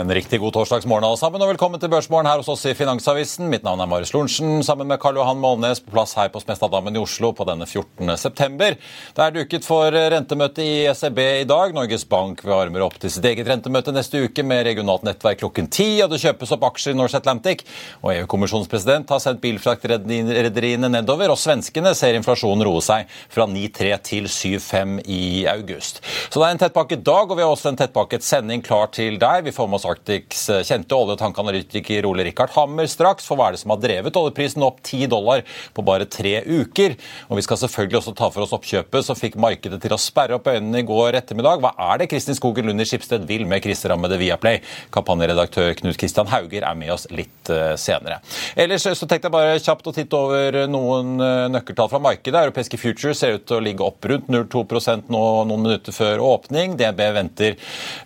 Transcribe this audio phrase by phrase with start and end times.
[0.00, 3.50] En riktig god torsdagsmorgen alle sammen, og velkommen til Børsmorgen her hos oss i Finansavisen.
[3.52, 6.94] Mitt navn er Marius Lorentzen, sammen med Karl Johan Målnes på plass her på Smestadammen
[6.96, 8.08] i Oslo på denne 14.
[8.16, 8.78] september.
[9.16, 11.74] Det er duket for rentemøte i ECB i dag.
[11.76, 15.90] Norges Bank varmer opp til sitt eget rentemøte neste uke med regionalt nettverk klokken ti,
[16.00, 17.66] og det kjøpes opp aksjer i Norse Atlantic.
[18.00, 23.92] Og EU-kommisjonens president har sendt bilfraktrederiene nedover, og svenskene ser inflasjonen roe seg fra 9,3
[24.08, 26.00] til 7,5 i august.
[26.30, 29.20] Så det er en tettpakket dag, og vi har også en tettpakket sending klar til
[29.20, 29.44] deg.
[29.44, 33.26] Vi får med oss Arctics kjente oljetankanalytiker Ole Rikard Hammer straks.
[33.26, 36.96] For hva er det som har drevet oljeprisen opp 10 dollar på bare tre uker?
[37.28, 40.38] Og vi skal selvfølgelig også ta for oss oppkjøpet som fikk markedet til å sperre
[40.38, 41.62] opp øynene i går ettermiddag.
[41.64, 44.60] Hva er det Kristin Skogen Lund i Skipsted vil med kriserammede Viaplay?
[44.94, 48.20] Kampanjeredaktør Knut Kristian Hauger er med oss litt eh, senere.
[48.58, 52.44] Ellers så tenkte jeg bare kjapt å titte over noen eh, nøkkeltall fra markedet.
[52.50, 56.76] Europeiske futures ser ut til å ligge opp rundt 0,2% nå noen minutter før åpning.
[56.80, 57.58] DNB venter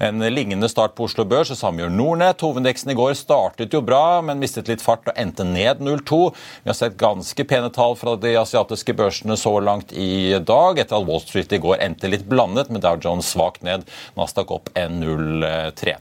[0.05, 2.43] en lignende start på Oslo Børs samme gjør Nordnett.
[2.45, 6.19] Hovedindeksen i går startet jo bra, men mistet litt fart og endte ned 0,2.
[6.65, 10.99] Vi har sett ganske pene tall fra de asiatiske børsene så langt i dag, etter
[10.99, 13.87] at Wall Street i går endte litt blandet, med Dow Jones svakt ned,
[14.19, 15.97] Nasdaq opp 1,03.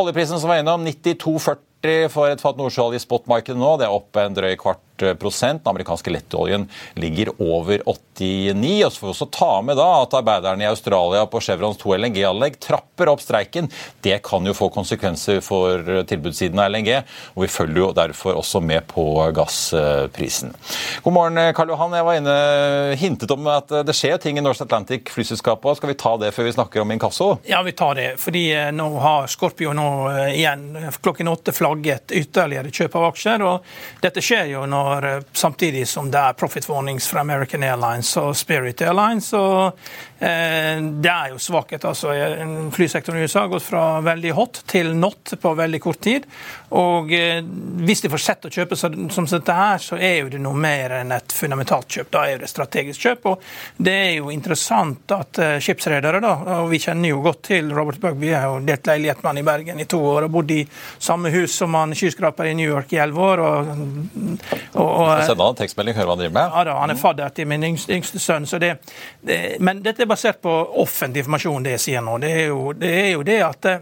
[0.00, 3.74] Oljeprisen som var innom 92,40 for et fat nordsjøolje i spotmarkedet nå.
[3.80, 4.82] Det er opp en drøy kvart.
[5.00, 8.84] Den amerikanske lettoljen ligger over 89.
[8.84, 11.96] Og så får vi også ta med da at arbeiderne i Australia på Chevrons 2
[11.96, 13.70] LNG-anlegg trapper opp streiken.
[14.04, 17.00] Det kan jo få konsekvenser for tilbudssiden av LNG,
[17.34, 19.04] og vi følger jo derfor også med på
[19.36, 20.54] gassprisen.
[21.04, 21.96] God morgen, Karl Johan.
[21.96, 22.36] Jeg var inne
[23.00, 25.80] hintet om at det skjer ting i Norse Atlantic flyselskapet.
[25.80, 27.30] Skal vi ta det før vi snakker om inkasso?
[27.48, 28.08] Ja, vi tar det.
[28.20, 30.66] Fordi eh, nå har Scorpio nå eh, igjen
[31.00, 33.44] klokken åtte flagget ytterligere kjøp av aksjer.
[33.46, 38.10] og Dette skjer jo når eh, samtidig som det er profit warnings fra American Airlines
[38.20, 39.32] og Spirit Airlines.
[39.32, 39.78] og
[40.18, 41.84] eh, Det er jo svakhet.
[41.84, 42.14] altså
[42.72, 46.26] Flysektoren i USA har gått fra veldig hot til not på veldig kort tid.
[46.70, 47.42] og eh,
[47.86, 50.96] Hvis de får sett å kjøpe som dette her, så er jo det noe mer
[51.00, 52.10] enn et fundamentalt kjøp.
[52.10, 53.26] Da er jo det strategisk kjøp.
[53.32, 53.42] og
[53.76, 58.00] Det er jo interessant at eh, skipsredere, da, og vi kjenner jo godt til Robert
[58.00, 60.50] Bugg, vi har jo delt leilighet med han i Bergen i to år og bodd
[60.54, 60.62] i
[60.98, 63.44] samme hus som han skyskraper i New York i elleve år.
[63.46, 63.70] og,
[64.80, 66.56] og, og Sende han en tekstmelding, høre hva han driver med?
[66.56, 68.46] Ja da, Han er fadder til min yngste, yngste sønn.
[68.46, 68.74] så det,
[69.26, 72.18] det, Men dette er basert på offentlig informasjon, det jeg sier nå.
[72.22, 73.78] Det er jo det, er jo det at Eh,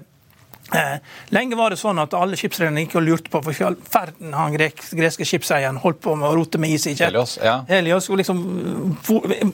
[1.35, 5.25] lenge var det sånn at alle skipsrederne gikk og lurte på for ferden han greske
[5.25, 6.95] skipseieren holdt på med å rote med is i.
[6.99, 7.55] Helios, ja.
[7.69, 8.43] Helios, liksom,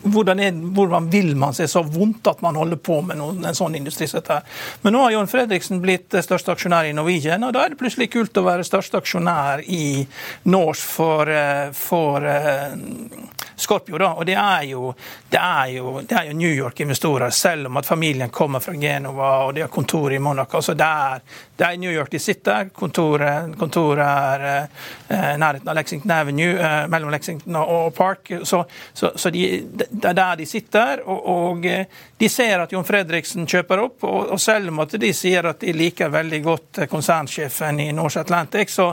[0.02, 3.58] hvordan, er, hvordan, vil man seg så vondt at man holder på med noen, en
[3.58, 4.40] sånn industri som dette?
[4.82, 8.10] Men nå har John Fredriksen blitt største aksjonær i Norwegian, og da er det plutselig
[8.14, 9.84] kult å være største aksjonær i
[10.50, 12.26] Norse for, eh, for
[13.56, 13.98] Scorpio.
[13.98, 14.12] Da.
[14.18, 14.92] Og det er, jo,
[15.28, 19.32] det, er jo, det er jo New York-investorer, selv om at familien kommer fra Genova
[19.44, 20.62] og de har kontor i Monaco.
[20.62, 21.20] så det er
[21.56, 22.68] det er New York de sitter.
[22.74, 28.32] Kontoret, kontoret er eh, nærheten av Lexington Avenue, eh, mellom Lexington og Park.
[28.42, 31.04] Så, så, så de, det er der de sitter.
[31.06, 31.86] Og, og, eh,
[32.18, 34.02] de ser at Jon Fredriksen kjøper opp.
[34.02, 37.92] Og, og, selv om at de sier at de liker veldig godt eh, konsernsjefen i
[37.94, 38.90] Norse Atlantic, så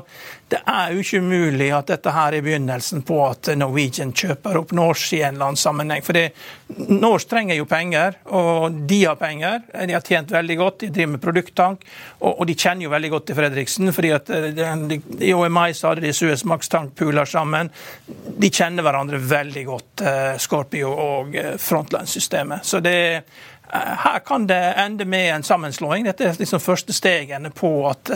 [0.51, 4.60] det er jo ikke umulig at dette her er begynnelsen på at Norwegian kjøper opp
[4.75, 6.03] Norse i en eller annen sammenheng.
[6.05, 6.17] For
[6.91, 9.61] Norse trenger jo penger, og de har penger.
[9.73, 11.85] De har tjent veldig godt, de driver med produkttank.
[12.19, 15.91] Og, og, de kjenner jo veldig godt til Fredriksen, fordi at eh, i OMI så
[15.91, 17.71] hadde de Suez Max tankpooler sammen.
[18.07, 22.67] De kjenner hverandre veldig godt, eh, Scorpio og eh, Frontline-systemet.
[22.67, 22.97] Så det
[23.71, 26.03] her kan det ende med en sammenslåing.
[26.05, 28.11] Dette er liksom første stegene på at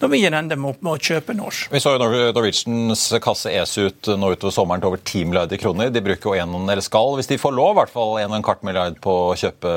[0.00, 1.68] Norwegian ender med, å kjøpe norsk.
[1.72, 5.92] Vi så jo Norwegians kasse es ut nå utover sommeren til over 10 milliarder kroner.
[5.92, 8.38] De bruker jo en, eller skal, hvis de får lov, i hvert fall en og
[8.38, 9.74] en kvart milliard på å kjøpe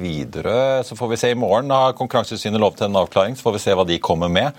[0.00, 0.58] videre.
[0.88, 1.72] Så får vi se i morgen.
[1.74, 4.56] Har Konkurransetilsynet til en avklaring, så får vi se hva de kommer med.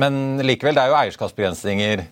[0.00, 2.08] Men likevel, det er jo eierskapsbegrensninger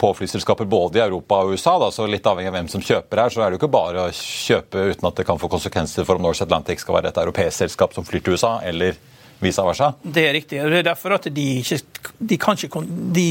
[0.00, 1.76] på flyselskaper både i Europa og USA.
[1.82, 4.06] Da, så litt avhengig av hvem som kjøper her, så er det jo ikke bare
[4.06, 7.20] å kjøpe uten at det kan få konsekvenser for om Norse Atlantic skal være et
[7.20, 8.96] europeisk selskap som flyr til USA, eller
[9.40, 9.92] vice versa?
[10.02, 10.60] Det er riktig.
[10.60, 11.80] Det er derfor at de ikke
[12.18, 12.84] de, kan ikke,
[13.16, 13.28] de,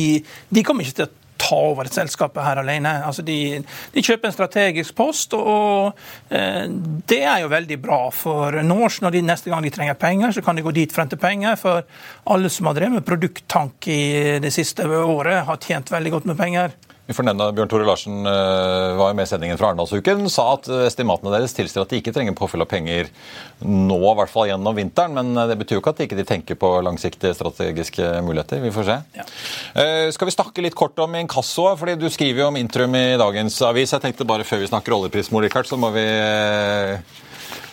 [0.50, 2.92] de kommer ikke til å ta over et selskap her alene.
[3.08, 3.62] Altså de,
[3.94, 5.96] de, kjøper en strategisk post, og
[6.30, 6.66] eh,
[7.10, 9.04] det er jo veldig bra for Norse.
[9.06, 11.22] Når de neste gang de trenger penger, så kan de gå dit for å hente
[11.22, 11.58] penger.
[11.60, 11.84] For
[12.36, 14.04] alle som har drevet med produkttank i
[14.44, 16.78] det siste året, har tjent veldig godt med penger.
[17.10, 20.28] Vi får nevne Bjørn Tore Larsen var var med i sendingen fra Arendalsuken.
[20.30, 23.10] Sa at eh, estimatene deres tilsier at de ikke trenger påfyll av penger
[23.66, 25.16] nå, i hvert fall gjennom vinteren.
[25.18, 28.62] Men eh, det betyr jo ikke at de ikke tenker på langsiktige strategiske muligheter.
[28.64, 29.00] Vi får se.
[29.18, 29.26] Ja.
[30.14, 31.66] Skal vi snakke litt kort om inkasso?
[31.80, 33.94] fordi Du skriver jo om Intrum i dagens avis.
[33.96, 36.06] Jeg tenkte bare Før vi snakker oljeprismor, så må vi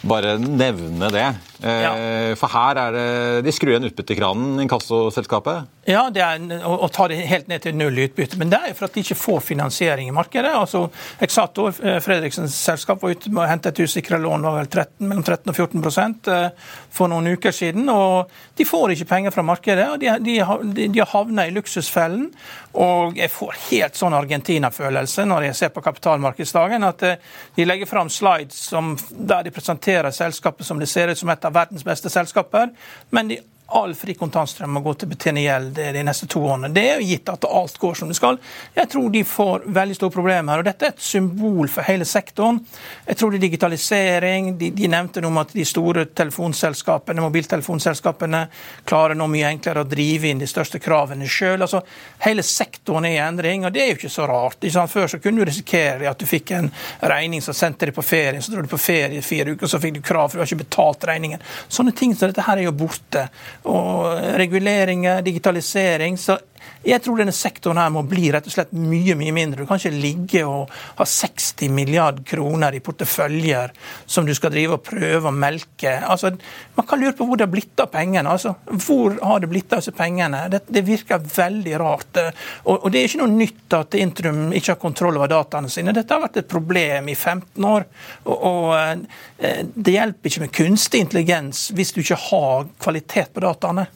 [0.07, 1.27] bare nevne det.
[1.63, 1.93] Ja.
[2.37, 5.71] For her er det De skrur igjen utbyttekranen, inkassoselskapet?
[5.87, 8.39] Ja, det er og tar det helt ned til null utbytte.
[8.41, 10.51] Men det er jo for at de ikke får finansiering i markedet.
[10.51, 10.89] Altså,
[11.23, 15.07] Exator, eh, Fredriksens selskap, var ute med å hente et usikra lån var vel 13,
[15.07, 16.51] mellom 13 og 14 eh,
[16.91, 17.89] for noen uker siden.
[17.89, 19.89] og De får ikke penger fra markedet.
[19.93, 22.33] og De, de, de har havna i luksusfellen.
[22.77, 27.23] Og jeg får helt sånn Argentina-følelse når jeg ser på kapitalmarkedsdagen, at eh,
[27.57, 31.46] de legger fram slides som, der de presenterer selskapet som det ser ut som et
[31.47, 32.69] av verdens beste selskaper.
[33.11, 36.71] men de all fri kontantstrøm må gå til å betjene gjeld de neste to årene.
[36.75, 38.39] Det er jo gitt at alt går som det skal.
[38.77, 40.63] Jeg tror de får veldig store problemer her.
[40.63, 42.61] og Dette er et symbol for hele sektoren.
[43.07, 44.53] Jeg tror det er digitalisering.
[44.61, 48.45] De, de nevnte noe om at de store telefonselskapene, mobiltelefonselskapene
[48.87, 51.59] klarer nå mye enklere å drive inn de største kravene sjøl.
[51.67, 51.83] Altså,
[52.23, 54.63] hele sektoren er i endring, og det er jo ikke så rart.
[54.63, 56.71] Ikke Før så kunne du risikere at du fikk en
[57.03, 59.73] regning som sendte deg på ferie, så dro du på ferie i fire uker, og
[59.73, 61.43] så fikk du krav for du har ikke betalt regningen.
[61.69, 63.27] Sånne ting som dette her er jo borte
[63.65, 64.05] og
[64.39, 66.19] reguleringer, digitalisering.
[66.19, 66.39] så
[66.87, 69.65] jeg tror denne sektoren her må bli rett og slett mye mye mindre.
[69.65, 73.73] Du kan ikke ligge og ha 60 milliard kroner i porteføljer
[74.07, 75.97] som du skal drive og prøve å melke.
[76.07, 76.31] Altså,
[76.77, 78.31] man kan lure på hvor det har blitt av pengene.
[78.31, 78.55] Altså,
[78.87, 80.45] hvor har det blitt av disse pengene?
[80.53, 82.23] Det, det virker veldig rart.
[82.65, 85.95] Og, og, det er ikke noe nytt at Intrum ikke har kontroll over dataene sine.
[85.97, 87.91] Dette har vært et problem i 15 år.
[88.31, 93.43] Og, og eh, det hjelper ikke med kunstig intelligens hvis du ikke har kvalitet på
[93.43, 93.89] dataene.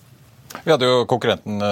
[0.64, 1.62] Vi hadde jo konkurrenten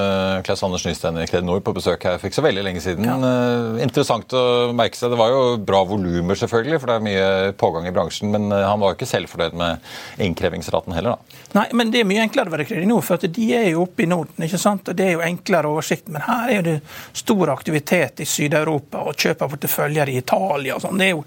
[0.47, 3.07] Klaus Anders Nystein i Kredinor på besøk her for ikke så veldig lenge siden.
[3.09, 3.17] Ja.
[3.19, 4.43] Uh, interessant å
[4.77, 5.13] merke seg.
[5.13, 8.31] Det var jo bra volumer, selvfølgelig, for det er mye pågang i bransjen.
[8.35, 9.89] Men uh, han var jo ikke selvfornøyd med
[10.29, 11.41] innkrevingsraten heller, da.
[11.59, 14.09] Nei, men det er mye enklere å være Kredinor, for de er jo oppe i
[14.11, 14.47] Norden.
[14.47, 14.91] ikke sant?
[14.91, 16.11] Og Det er jo enklere oversikt.
[16.13, 16.77] Men her er det
[17.17, 21.01] stor aktivitet i Sør-Europa og kjøp av porteføljer i Italia og sånn.
[21.01, 21.25] Det er jo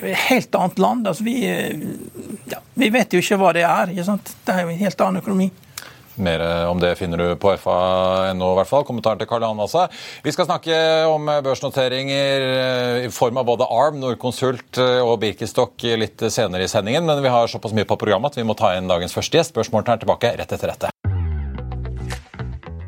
[0.00, 1.10] et helt annet land.
[1.10, 1.36] altså vi,
[2.52, 3.94] ja, vi vet jo ikke hva det er.
[3.94, 4.34] ikke sant?
[4.44, 5.50] Det er jo en helt annen økonomi.
[6.16, 8.86] Mer om det finner du på fa.no, i hvert fall.
[8.86, 9.86] Kommentaren til Karl Johan også.
[10.24, 10.76] Vi skal snakke
[11.10, 12.46] om børsnoteringer
[13.06, 17.06] i form av både Arm, Norconsult og Birkenstock litt senere i sendingen.
[17.08, 19.56] Men vi har såpass mye på programmet at vi må ta inn dagens første gjest.
[19.56, 21.13] Børsmorgen er tilbake rett etter dette.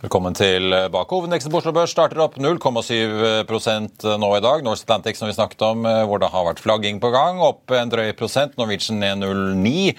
[0.00, 1.14] Velkommen tilbake.
[1.14, 4.64] Hovedindeksen på Oslo Børs starter opp 0,7% nå i dag.
[4.64, 7.72] Norse Atlantic som vi snakket om, eh, hvor det har vært flagging på gang, opp
[7.72, 8.58] en drøy prosent.
[8.60, 9.94] Norwegian er 0,9.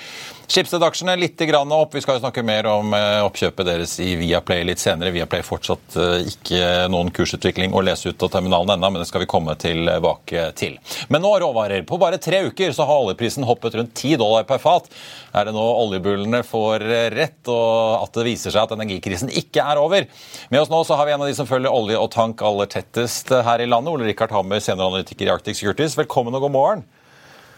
[0.47, 1.95] Schibsted-aksjene litt opp.
[1.95, 5.11] Vi skal jo snakke mer om eh, oppkjøpet deres i Viaplay litt senere.
[5.11, 9.25] Viaplay fortsatt eh, ikke noen kursutvikling å lese ut av terminalen ennå, men det skal
[9.25, 10.77] vi komme tilbake til.
[11.09, 11.81] Men nå råvarer.
[11.89, 14.85] På bare tre uker så har oljeprisen hoppet rundt 10 dollar per fat.
[15.33, 16.85] Er det nå oljebullene får
[17.17, 19.86] rett, og at det viser seg at energikrisen ikke er over?
[19.91, 22.69] Med oss nå så har vi en av de som følger olje og tank aller
[22.71, 23.93] tettest her i landet.
[23.93, 25.97] Ole Rikard Hammer, senioranalytiker i Arctic Securities.
[25.99, 26.83] Velkommen og god morgen.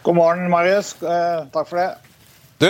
[0.03, 0.93] God morgen, Marius.
[1.03, 1.89] Eh, takk for det.
[2.59, 2.67] Du,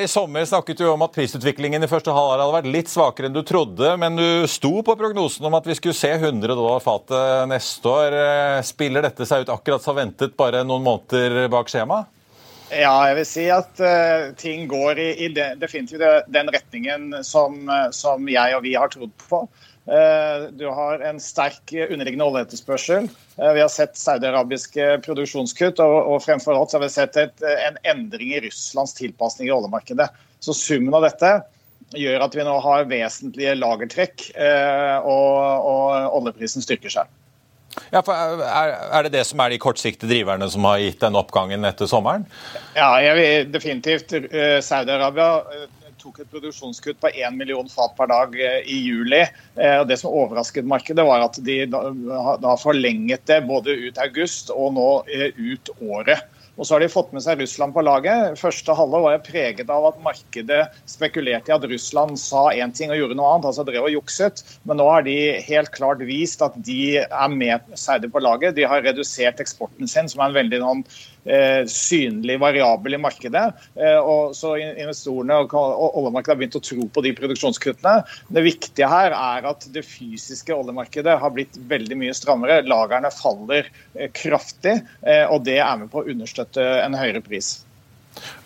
[0.00, 3.34] I sommer snakket du om at prisutviklingen i første halvår hadde vært litt svakere enn
[3.36, 7.50] du trodde, men du sto på prognosen om at vi skulle se 100 dollar fatet
[7.50, 8.16] neste år.
[8.16, 12.06] Eh, spiller dette seg ut akkurat som ventet, bare noen måneder bak skjema?
[12.70, 17.64] Ja, jeg vil si at uh, ting går i, i de, definitivt den retningen som,
[17.94, 19.42] som, jeg og vi har trodd på.
[19.90, 23.08] Uh, du har en sterk underliggende oljeetterspørsel.
[23.40, 28.36] Vi har sett saudiarabiske produksjonskutt, og, og fremfor alt har vi sett et, en endring
[28.36, 30.06] i Russlands tilpasning i oljemarkedet.
[30.38, 31.40] Så summen av dette
[31.98, 34.28] gjør at vi nå har vesentlige lagertrekk,
[35.10, 37.10] og, og oljeprisen styrker seg.
[37.90, 41.66] Ja, er, er, det det som er de kortsiktige driverne som har gitt den oppgangen
[41.68, 42.26] etter sommeren?
[42.74, 44.14] Ja, jeg vil definitivt.
[44.16, 45.68] Eh, Saudi-Arabia eh,
[46.00, 49.22] tok et produksjonskutt på 1 million fat per dag eh, i juli.
[49.60, 54.74] og Det som overrasket markedet, var at de da forlenget det både ut august og
[54.78, 56.26] nå ut året.
[56.60, 58.34] Og så har de fått med seg Russland på laget.
[58.36, 62.92] Første halvår var jeg preget av at markedet spekulerte i at Russland sa én ting
[62.92, 64.42] og gjorde noe annet, altså drev og jukset.
[64.68, 68.58] Men nå har de helt klart vist at de er med Saudi på laget.
[68.58, 71.00] De har redusert eksporten sin, som er en veldig eh,
[71.68, 73.46] synlig variabel i markedet.
[73.76, 75.52] Eh, og så Investorene og
[75.98, 78.06] oljemarkedet har begynt å tro på de produksjonskuttene.
[78.30, 82.62] Det viktige her er at det fysiske oljemarkedet har blitt veldig mye strammere.
[82.70, 87.22] Lagerne faller eh, kraftig, eh, og det er med på å understøtte Eh, en høyere
[87.24, 87.60] pris.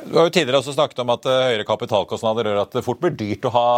[0.04, 3.00] Du har jo tidligere også snakket om at eh, høyere kapitalkostnader gjør at det fort
[3.02, 3.69] blir dyrt å ha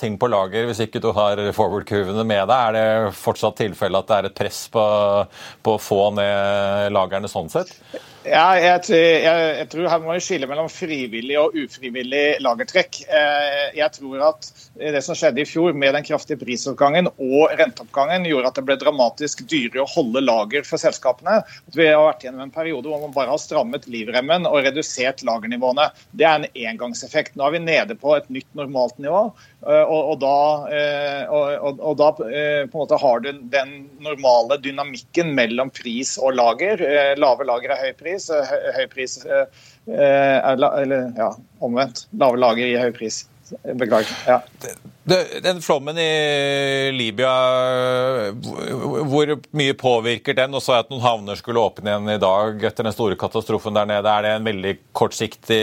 [0.00, 2.56] ting på lager hvis ikke du har forward-kurvene med deg.
[2.56, 4.84] Er det fortsatt tilfelle at det er et press på,
[5.66, 7.74] på å få ned lagrene sånn sett?
[8.26, 12.98] Ja, jeg, jeg, jeg, tror her må vi skille mellom frivillig og ufrivillig lagertrekk.
[13.06, 14.48] Eh, jeg tror at
[14.80, 18.78] det som skjedde i fjor med den kraftige prisoppgangen og renteoppgangen, gjorde at det ble
[18.80, 21.38] dramatisk dyrere å holde lager for selskapene.
[21.76, 25.86] Vi har vært gjennom en periode hvor man bare har strammet livremmen og redusert lagernivåene.
[26.18, 27.38] Det er en engangseffekt.
[27.38, 29.28] Nå er vi nede på et nytt normalt nivå.
[29.66, 30.36] Eh, og, og, da,
[30.70, 36.36] eh, og, og da på en måte har du den normale dynamikken mellom pris og
[36.38, 36.82] lager.
[37.18, 38.30] Lave lager er høy pris pris.
[38.76, 39.18] Høy pris
[39.86, 41.30] Eller ja,
[41.60, 42.06] omvendt.
[42.18, 43.24] Lave lager i høy pris.
[43.62, 44.10] Beklager.
[44.26, 44.40] Ja.
[45.42, 47.30] Den flommen i Libya,
[49.06, 50.56] hvor mye påvirker den?
[50.58, 53.86] Og så at noen havner skulle åpne igjen i dag etter den store katastrofen der
[53.86, 54.10] nede.
[54.10, 55.62] Er det en veldig kortsiktig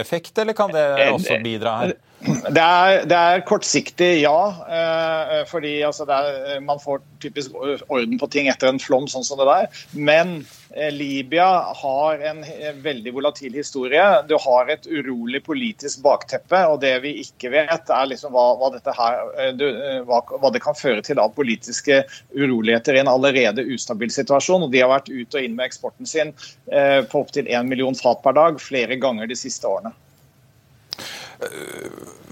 [0.00, 1.94] effekt, eller kan det også bidra her?
[2.24, 4.38] Det er, det er, kortsiktig, ja.
[4.66, 9.40] Eh, fordi altså, er, man får typisk orden på ting etter en flom sånn som
[9.40, 9.82] det der.
[9.92, 10.32] Men
[10.72, 11.46] eh, Libya
[11.76, 12.40] har en
[12.82, 14.04] veldig volatil historie.
[14.30, 16.62] Du har et urolig politisk bakteppe.
[16.72, 21.04] Og det vi ikke vet, er liksom hva, hva, her, eh, hva, det kan føre
[21.06, 22.02] til av politiske
[22.34, 24.66] uroligheter i en allerede ustabil situasjon.
[24.66, 26.32] Og de har vært ut og inn med eksporten sin
[26.66, 29.94] på opptil 1 million fat per dag flere ganger de siste årene.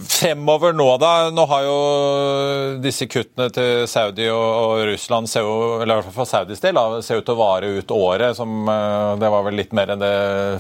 [0.05, 1.31] Fremover nå, da.
[1.31, 1.75] Nå har jo
[2.83, 7.27] disse kuttene til Saudi og, Russland, eller i hvert fall for Saudis del, ser ut
[7.27, 8.37] til å vare ut året.
[8.39, 10.15] Som, eh, det var vel litt mer enn det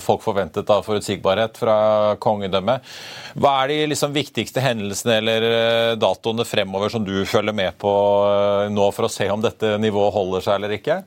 [0.05, 1.79] folk forventet av forutsigbarhet fra
[2.21, 2.95] kongedømmet.
[3.41, 7.93] Hva er de liksom viktigste hendelsene eller eh, datoene fremover som du følger med på
[8.29, 11.03] eh, nå, for å se om dette nivået holder seg eller ikke?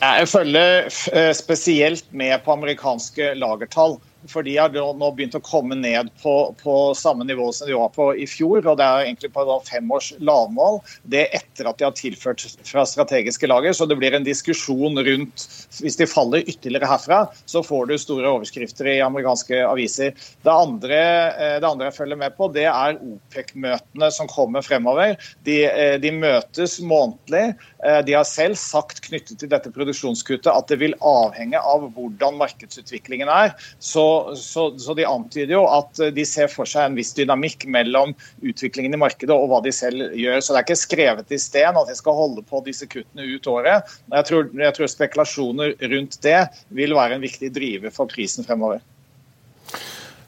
[0.00, 6.10] Jeg følger spesielt med på amerikanske lagertall for de har nå begynt å komme ned
[6.22, 8.60] på, på, samme nivå som de var på i fjor.
[8.64, 10.80] og Det er egentlig på fem års lavmål.
[11.02, 13.72] Det er etter at de har tilført fra strategiske lager.
[13.76, 15.46] Så det blir en diskusjon rundt
[15.80, 20.12] Hvis de faller ytterligere herfra, så får du store overskrifter i amerikanske aviser.
[20.44, 20.98] Det andre,
[21.30, 25.16] eh, det andre jeg følger med på, det er OPEC-møtene som kommer fremover.
[25.46, 27.54] De, eh, de møtes månedlig.
[27.84, 32.36] Eh, de har selv sagt knyttet til dette produksjonskuttet at det vil avhenge av hvordan
[32.40, 33.54] markedsutviklingen er.
[33.78, 38.14] Så så, så, de antyder jo at de ser for seg en viss dynamikk mellom
[38.40, 40.40] utviklingen i markedet og hva de selv gjør.
[40.40, 43.50] Så det er ikke skrevet i sten at de skal holde på disse kuttene ut
[43.50, 43.90] året.
[44.12, 46.40] Jeg tror, jeg tror spekulasjoner rundt det
[46.76, 48.82] vil være en viktig driver for prisen fremover.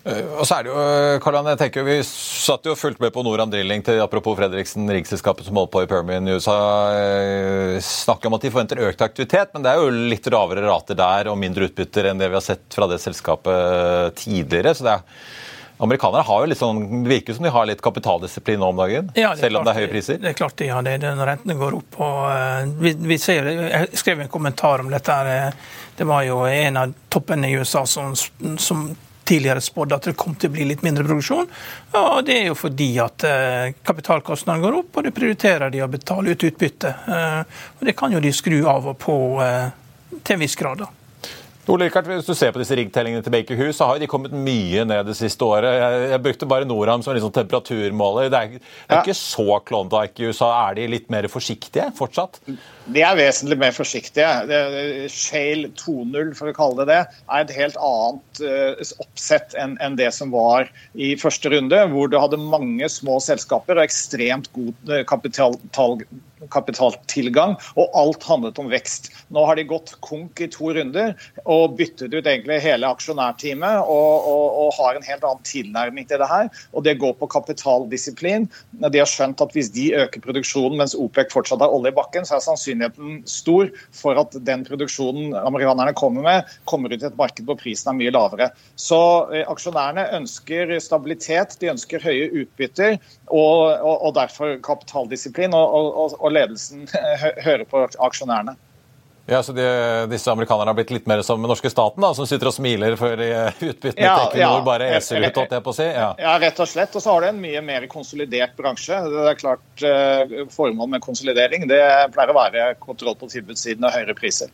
[0.05, 0.79] Eh, og så er det jo,
[1.23, 5.47] Karlan, jeg tenker Vi satt jo fullt med på Noram Drilling til apropos Fredriksen, riksselskapet
[5.47, 6.57] som holder på i Permian i USA.
[6.97, 10.99] Eh, snakker om at de forventer økt aktivitet, men det er jo litt lavere rater
[10.99, 14.75] der og mindre utbytter enn det vi har sett fra det selskapet tidligere.
[14.75, 15.07] så det er
[15.83, 19.09] Amerikanere har jo litt sånn, det virker som de har litt kapitaldisiplin nå om dagen,
[19.19, 20.19] ja, selv om det er høye priser?
[20.21, 21.97] Det, det er klart de har det, når rentene går opp.
[21.99, 25.17] Og, uh, vi, vi ser, jeg skrev en kommentar om dette.
[25.17, 25.57] her,
[25.99, 28.15] Det var jo en av toppene i USA som,
[28.63, 28.85] som
[29.29, 31.51] tidligere spådd at det kom til å bli litt mindre produksjon.
[31.99, 35.91] Og det er jo fordi at uh, kapitalkostnadene går opp, og det prioriterer de å
[35.93, 36.95] betale ut utbytte.
[37.07, 39.17] Uh, og det kan jo de skru av og på
[40.23, 40.85] til en viss grad.
[40.85, 41.02] da.
[41.71, 44.33] Ole Rikard, Hvis du ser på disse riggtellingene til Baker Hughes, så har de kommet
[44.35, 45.69] mye ned det siste året.
[45.79, 48.33] Jeg, jeg brukte bare Norham som liksom temperaturmåler.
[48.33, 49.03] Det er, det er ja.
[49.05, 50.49] ikke så Klondyke i USA.
[50.67, 52.41] Er de litt mer forsiktige fortsatt?
[52.91, 54.27] De er vesentlig mer forsiktige.
[55.15, 60.01] Shale 2.0, for å kalle det det, er et helt annet uh, oppsett enn en
[60.01, 60.67] det som var
[60.99, 65.55] i første runde, hvor du hadde mange små selskaper og ekstremt god uh, kapital,
[66.53, 69.11] kapitaltilgang, og alt handlet om vekst.
[69.33, 74.29] Nå har de gått konk i to runder og byttet ut egentlig hele aksjonærteamet og,
[74.29, 76.51] og, og, har en helt annen tilnærming til det her.
[76.73, 78.49] Og det går på kapitaldisiplin.
[78.83, 82.27] De har skjønt at hvis de øker produksjonen mens OPEC fortsatt har olje i bakken,
[82.29, 87.19] så er sannsynligheten stor for at den produksjonen amerikanerne kommer med, kommer ut i et
[87.19, 88.51] marked hvor prisen er mye lavere.
[88.81, 89.01] Så
[89.33, 92.99] eh, aksjonærene ønsker stabilitet, de ønsker høye utbytter
[93.33, 95.55] og, og derfor kapitaldisiplin.
[95.57, 96.85] og, og ledelsen
[97.47, 98.59] hører på aksjonærene.
[99.27, 99.65] Ja, så de,
[100.11, 102.97] Disse amerikanerne har blitt litt mer som den norske staten, da, som sitter og smiler
[102.99, 105.37] for utbyttene ja, til Equinor ja, bare eser ut?
[105.39, 105.87] holdt jeg på å si.
[105.87, 106.09] Ja.
[106.19, 106.97] ja, rett og slett.
[106.99, 108.99] Og så har det en mye mer konsolidert bransje.
[109.13, 111.83] Det er klart uh, Formålet med konsolidering det
[112.17, 114.51] pleier å være kontroll på tilbudssiden og høyere priser.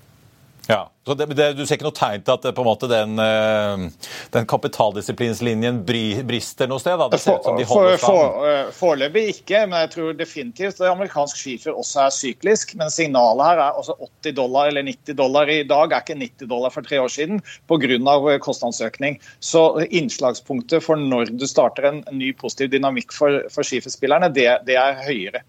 [0.68, 3.14] Ja, så det, det, Du ser ikke noe tegn til at på en måte den,
[3.22, 7.00] eh, den kapitaldisiplinslinjen brister noe sted?
[7.00, 7.06] Da.
[7.08, 10.90] Det ser ut som de holder Foreløpig For, for, ikke, men jeg tror definitivt at
[10.90, 12.76] amerikansk skifer også er syklisk.
[12.76, 16.52] Men signalet her er altså 80 dollar eller 90 dollar i dag er ikke 90
[16.52, 17.88] dollar for tre år siden pga.
[17.88, 19.16] Eh, kostnadsøkning.
[19.40, 24.76] Så innslagspunktet for når du starter en ny positiv dynamikk for, for skiferspillerne, det, det
[24.76, 25.48] er høyere.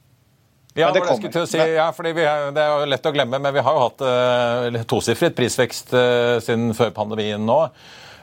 [0.78, 1.02] Ja, det,
[1.34, 3.88] det, si, ja fordi vi, det er jo lett å glemme, men vi har jo
[3.88, 7.58] hatt uh, tosifret prisvekst uh, siden før pandemien nå.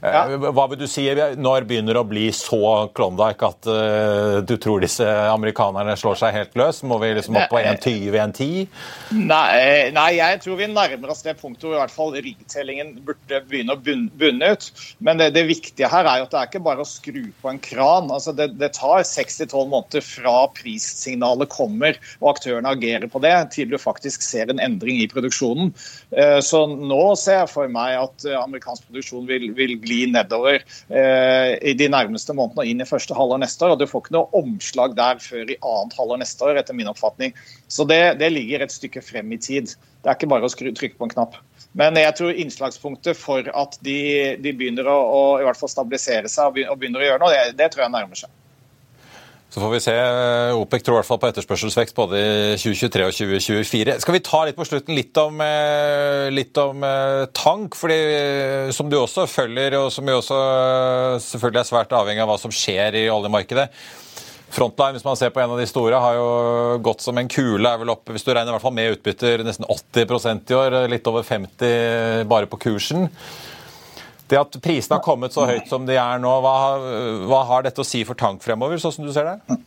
[0.06, 0.22] Ja.
[0.30, 1.04] Eh, hva vil du si
[1.40, 6.54] når begynner å bli så Klondyke at uh, du tror disse amerikanerne slår seg helt
[6.58, 6.82] løs?
[6.86, 8.68] Må vi liksom opp på 1,20-1,10?
[9.16, 13.40] Nei, nei, jeg tror vi nærmer oss det punktet hvor i hvert fall riggtellingen burde
[13.48, 14.68] begynne å bunne ut.
[15.02, 17.50] Men det, det, viktige her er jo at det er ikke bare å skru på
[17.50, 18.10] en kran.
[18.14, 23.70] Altså det, det tar 6-12 måneder fra prissignalet kommer og aktørene agerer på det, til
[23.72, 25.74] du faktisk ser en endring i produksjonen.
[26.14, 31.52] Uh, så nå ser jeg for meg at amerikansk produksjon vil, vil gli nedover eh,
[31.64, 33.74] i de nærmeste månedene og inn i første halvår neste år.
[33.74, 36.92] og Du får ikke noe omslag der før i annet halvår neste år, etter min
[36.92, 37.36] oppfatning.
[37.72, 39.72] Så det, det ligger et stykke frem i tid.
[40.04, 41.40] Det er ikke bare å skru, trykke på en knapp.
[41.76, 43.98] Men jeg tror innslagspunktet for at de,
[44.40, 47.56] de begynner å, å, i hvert fall stabilisere seg og begynner å gjøre noe, det,
[47.58, 48.32] det tror jeg nærmer seg.
[49.56, 49.92] Så får vi se.
[50.52, 53.94] OPEC tror i hvert fall på etterspørselsvekst både i 2023 og 2024.
[54.02, 57.78] Skal vi ta litt på slutten litt om, eh, litt om eh, tank?
[57.80, 60.42] fordi eh, Som du også følger, og som jo også
[61.24, 63.70] selvfølgelig er svært avhengig av hva som skjer i oljemarkedet.
[64.52, 66.28] Frontline, hvis man ser på en av de store, har jo
[66.84, 67.64] gått som en kule.
[67.64, 70.82] er vel oppe, Hvis du regner i hvert fall med utbytter, nesten 80% i år.
[70.92, 73.08] Litt over 50 bare på kursen.
[74.26, 76.54] Det at prisene har kommet så høyt som de er nå, hva,
[77.30, 79.58] hva har dette å si for tank fremover, sånn som du ser det?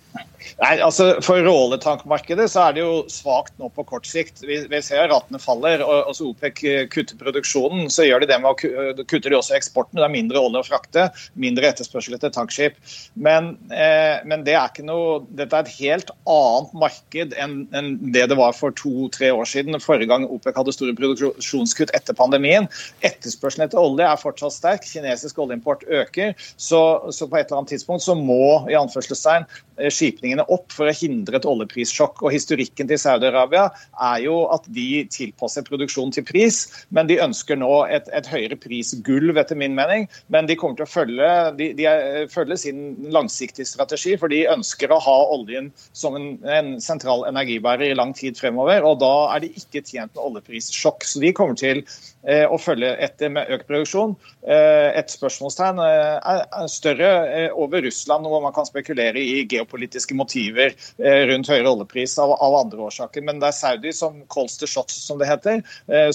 [0.60, 4.44] Nei, altså For råletankmarkedet så er det jo svakt nå på kort sikt.
[4.46, 5.84] Vi, vi ser at ratene faller.
[5.86, 10.00] og altså OPEC kutter produksjonen, så gjør de det med å kutter de også eksporten.
[10.00, 11.08] Det er mindre olje å frakte,
[11.40, 12.78] mindre etterspørsel etter tankskip.
[13.16, 17.92] Men, eh, men det er ikke noe, dette er et helt annet marked enn, enn
[18.14, 19.80] det det var for to-tre år siden.
[19.84, 22.70] Forrige gang OPEC hadde store produksjonskutt etter pandemien.
[23.06, 24.88] Etterspørselen etter olje er fortsatt sterk.
[24.88, 26.36] Kinesisk oljeimport øker.
[26.58, 26.82] Så,
[27.16, 29.48] så på et eller annet tidspunkt så må i anførselstegn
[29.80, 29.90] Eh,
[30.30, 32.24] skipningene opp for å hindre et oljeprissjokk.
[32.24, 37.58] Og Historikken til Saudi-Arabia er jo at de tilpasser produksjonen til pris, men de ønsker
[37.58, 40.08] nå et, et høyere prisgulv, etter min mening.
[40.30, 41.88] Men de kommer til å følge, de, de
[42.32, 47.90] følge sin langsiktige strategi, for de ønsker å ha oljen som en, en, sentral energibærer
[47.90, 48.86] i lang tid fremover.
[48.86, 51.06] og Da er de ikke tjent med oljeprissjokk.
[51.08, 51.84] Så de kommer til
[52.28, 54.16] eh, å følge etter med økt produksjon.
[54.48, 57.14] Eh, et spørsmålstegn eh, er større
[57.54, 63.24] over Russland, hvor man kan spekulere i geopolitiske motiver rundt høyere oljepris av, andre årsaker.
[63.26, 65.64] Men det er Saudi som calls the shots, som det heter.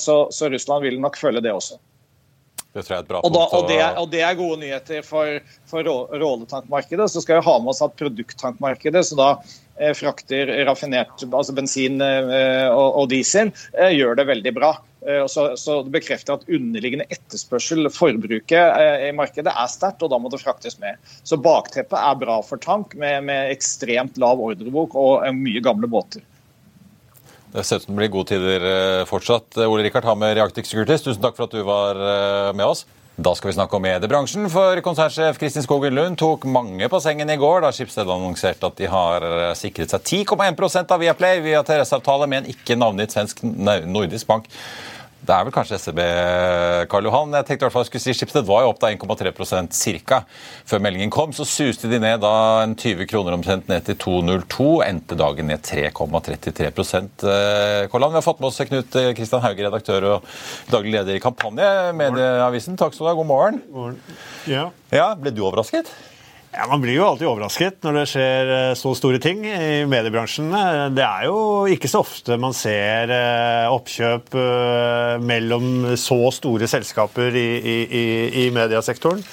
[0.01, 1.81] Så, så Russland vil nok følge det også.
[2.75, 4.59] Det tror jeg er et bra og, da, og, det er, og, det er, gode
[4.65, 5.37] nyheter for,
[5.71, 7.07] for råletankmarkedet.
[7.13, 9.29] Så skal vi ha med oss at produkttankmarkedet, så da
[9.79, 14.73] eh, frakter raffinert altså bensin eh, og, og, diesel, eh, gjør det veldig bra.
[15.05, 20.13] Eh, så, så, Det bekrefter at underliggende etterspørsel, forbruket eh, i markedet, er sterkt, og
[20.13, 21.01] da må det fraktes med.
[21.23, 26.25] Så bakteppet er bra for tank, med, med ekstremt lav ordrebok og mye gamle båter.
[27.55, 29.61] Det ser ut som det blir gode tider eh, fortsatt.
[29.63, 32.83] Ole Rikard Hammer i Arctic Securities, tusen takk for at du var eh, med oss.
[33.15, 37.31] Da skal vi snakke om mediebransjen, for konsernsjef Kristin Skogen Lund tok mange på sengen
[37.31, 41.63] i går da Schibsted annonserte at de har eh, sikret seg 10,1% av Viaplay via
[41.63, 44.51] TRS-avtale med en ikke navngitt svensk nordisk bank.
[45.25, 45.99] Det er vel kanskje SEB,
[46.93, 47.33] Karl Johan.
[47.39, 50.19] Jeg tenkte i hvert fall jeg skulle si Schibsted var jo opp da 1,3 ca.
[50.69, 51.33] Før meldingen kom.
[51.33, 52.35] Så suste de ned da
[52.65, 54.69] en 20 kroner omtrent ned til 2,02.
[54.85, 56.71] Endte dagen ned 3,33
[57.89, 60.33] Karl Johan, Vi har fått med oss Knut Kristian eh, Hauge, redaktør og
[60.73, 62.77] daglig leder i Kampanje, Medieavisen.
[62.81, 63.19] Takk skal du ha.
[63.21, 63.63] God morgen.
[63.73, 64.03] morgen.
[64.51, 64.69] Ja.
[64.93, 65.15] ja.
[65.17, 65.89] Ble du overrasket?
[66.55, 70.53] Ja, Man blir jo alltid overrasket når det skjer eh, så store ting i mediebransjen.
[70.95, 77.35] Det er jo ikke så ofte man ser eh, oppkjøp eh, mellom så store selskaper
[77.35, 78.05] i, i,
[78.45, 79.25] i mediesektoren.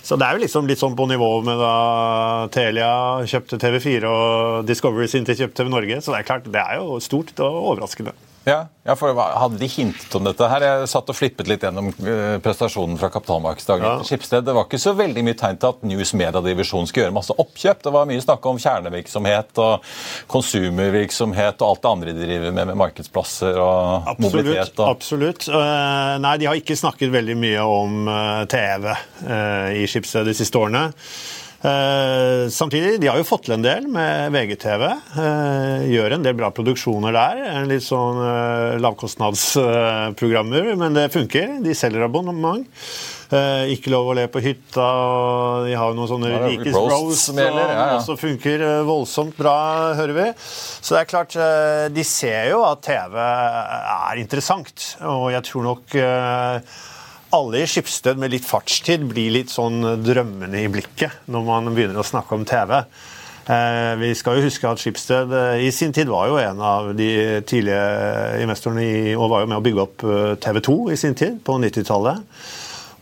[0.00, 1.74] Så det er jo liksom litt sånn på nivå med da
[2.54, 2.90] Telia
[3.28, 6.00] kjøpte TV4 og Discovery sin til kjøpte TV Norge.
[6.00, 8.16] Så det er klart, det er jo stort og overraskende.
[8.44, 10.64] Ja, ja, for Hadde de hintet om dette her?
[10.64, 13.96] Jeg satt og flippet litt gjennom uh, prestasjonen fra kapitalmarkedsdagen ja.
[14.00, 14.46] til Skipsted.
[14.46, 17.82] Det var ikke så veldig mye tegn til at News Media-divisjonen skulle gjøre masse oppkjøp.
[17.84, 19.90] Det var mye snakk om kjernevirksomhet og
[20.32, 24.80] konsumervirksomhet og alt det andre de driver med, med markedsplasser og absolutt, mobilitet.
[24.80, 24.94] Og...
[24.94, 25.50] Absolutt.
[25.52, 28.88] Uh, nei, de har ikke snakket veldig mye om uh, TV
[29.76, 30.88] i Skipsted de siste årene.
[31.60, 34.84] Eh, samtidig, de har jo fått til en del med VGTV.
[35.20, 37.40] Eh, gjør en del bra produksjoner der.
[37.68, 41.58] Litt sånn eh, lavkostnadsprogrammer, men det funker.
[41.60, 42.64] De selger abonnement.
[43.30, 47.26] Eh, ikke lov å le på hytta, og de har jo noen sånne Rikes Bros
[47.28, 47.84] som ja, ja.
[47.98, 49.58] også funker voldsomt bra,
[50.00, 50.28] hører vi.
[50.40, 51.36] Så det er klart,
[51.92, 56.00] de ser jo at TV er interessant, og jeg tror nok
[57.36, 62.00] alle i Skipsted med litt fartstid blir litt sånn drømmende i blikket når man begynner
[62.02, 62.80] å snakke om TV.
[63.50, 66.90] Eh, vi skal jo huske at Skipsted eh, i sin tid var jo en av
[66.94, 67.10] de
[67.48, 71.16] tidlige investorene i, og var jo med å bygge opp eh, TV 2 i sin
[71.18, 72.20] tid, på 90-tallet.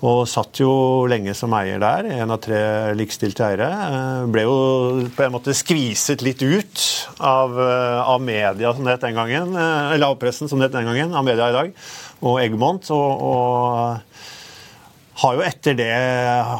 [0.07, 0.71] Og satt jo
[1.11, 2.61] lenge som eier der, en av tre
[2.95, 3.71] likestilte eiere.
[4.31, 4.59] Ble jo
[5.17, 6.85] på en måte skviset litt ut
[7.19, 9.57] av, av media, som det het den gangen.
[9.59, 11.75] Eller av pressen, som det het den gangen, av media i dag.
[12.23, 12.93] Og Eggmont.
[12.95, 13.99] Og, og
[15.19, 15.93] har jo etter det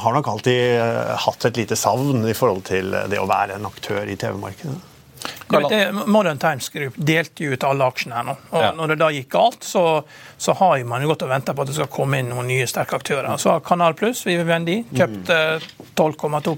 [0.03, 3.69] har nok alltid eh, hatt et lite savn i forhold til det å være en
[3.71, 4.98] aktør i TV-markedet.
[6.07, 8.35] Modern Times Group delte jo ut alle aksjene her nå.
[8.53, 8.73] og ja.
[8.77, 9.85] Når det da gikk galt, så,
[10.37, 12.67] så har man jo gått og venta på at det skal komme inn noen nye
[12.69, 13.31] sterke aktører.
[13.41, 15.33] Så Kanal Pluss, Vivendi, kjøpt
[15.99, 16.57] 12,2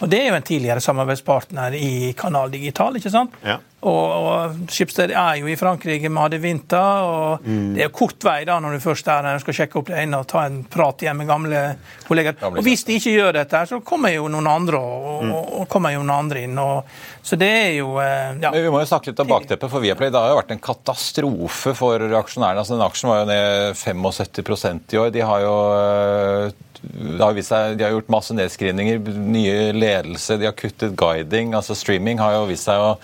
[0.00, 2.96] og Det er jo en tidligere samarbeidspartner i Kanal Digital.
[2.98, 3.36] ikke sant?
[3.46, 3.60] Ja.
[3.84, 7.74] Og, og Schibsted er jo i Frankrike med Hadde Vinter, og mm.
[7.74, 9.90] det er jo kort vei da når du først er der og skal sjekke opp
[9.90, 11.60] det ene og ta en prat igjen med gamle
[12.08, 12.38] kollegaer.
[12.48, 15.34] Og Hvis de ikke gjør dette, så kommer jo noen andre og, mm.
[15.60, 16.58] og kommer jo noen andre inn.
[16.64, 18.50] Og, så det er jo eh, ja.
[18.50, 20.12] Men Vi må jo snakke litt om bakteppet for Viaplay.
[20.14, 22.64] Det har jo vært en katastrofe for aksjonærene.
[22.64, 25.12] Altså, den aksjen var jo ned 75% i år.
[25.14, 25.56] De har jo
[27.20, 29.00] har seg, de har gjort masse nedskrivninger,
[29.34, 31.54] nye ledelse, de har kuttet guiding.
[31.54, 32.94] altså Streaming har jo vist seg å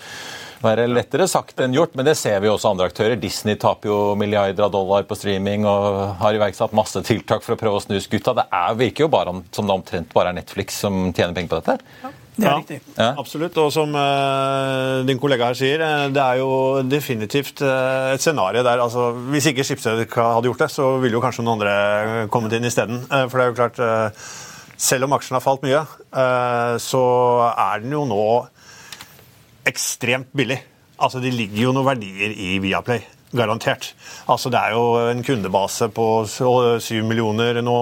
[0.61, 3.17] være lettere sagt enn gjort, men det ser vi også andre aktører.
[3.19, 7.59] Disney taper jo milliarder av dollar på streaming og har iverksatt masse tiltak for å
[7.59, 8.35] prøve å snu skutta.
[8.37, 11.61] Det er, virker jo bare som det omtrent bare er Netflix som tjener penger på
[11.61, 11.95] dette.
[12.03, 12.13] Ja.
[12.35, 12.77] Det er ja, riktig.
[12.95, 13.09] Ja.
[13.19, 13.57] Absolutt.
[13.59, 16.51] Og som uh, din kollega her sier, eh, det er jo
[16.87, 21.23] definitivt uh, et scenario der altså, Hvis ikke Skipsted hadde gjort det, så ville jo
[21.23, 23.03] kanskje noen andre kommet inn isteden.
[23.11, 24.31] Uh, for det er jo klart uh,
[24.81, 25.83] Selv om aksjen har falt mye,
[26.81, 27.01] så
[27.51, 28.23] er den jo nå
[29.69, 30.57] ekstremt billig.
[30.97, 33.03] Altså, Det ligger jo noen verdier i Viaplay.
[33.31, 33.93] Garantert.
[34.31, 37.77] Altså Det er jo en kundebase på 7 millioner nå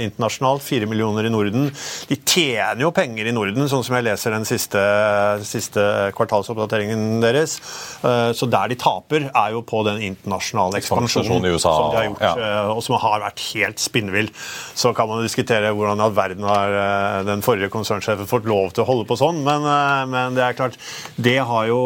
[0.00, 1.68] internasjonalt, 4 millioner i Norden.
[2.08, 4.80] De tjener jo penger i Norden, sånn som jeg leser den siste,
[5.44, 5.84] siste
[6.16, 7.58] kvartalsoppdateringen deres.
[8.04, 12.08] Eh, så der de taper, er jo på den internasjonale ekspansjonen USA, som de har
[12.08, 12.32] gjort, ja.
[12.34, 14.32] Eh, og som har vært helt spinnvill.
[14.74, 18.72] Så kan man diskutere hvordan i all verden har eh, den forrige konsernsjefen fått lov
[18.72, 19.68] til å holde på sånn, men,
[20.10, 20.80] men det er klart,
[21.20, 21.80] det har jo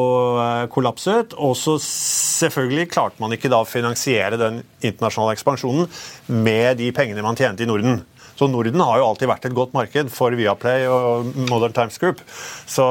[0.72, 1.34] kollapset.
[1.38, 5.88] Og så selvfølgelig klart klarte man ikke da å finansiere den internasjonale ekspansjonen
[6.28, 8.02] med de pengene man tjente i Norden.
[8.38, 12.20] Så Norden har jo alltid vært et godt marked for Viaplay og Modern Times Group.
[12.66, 12.84] Så,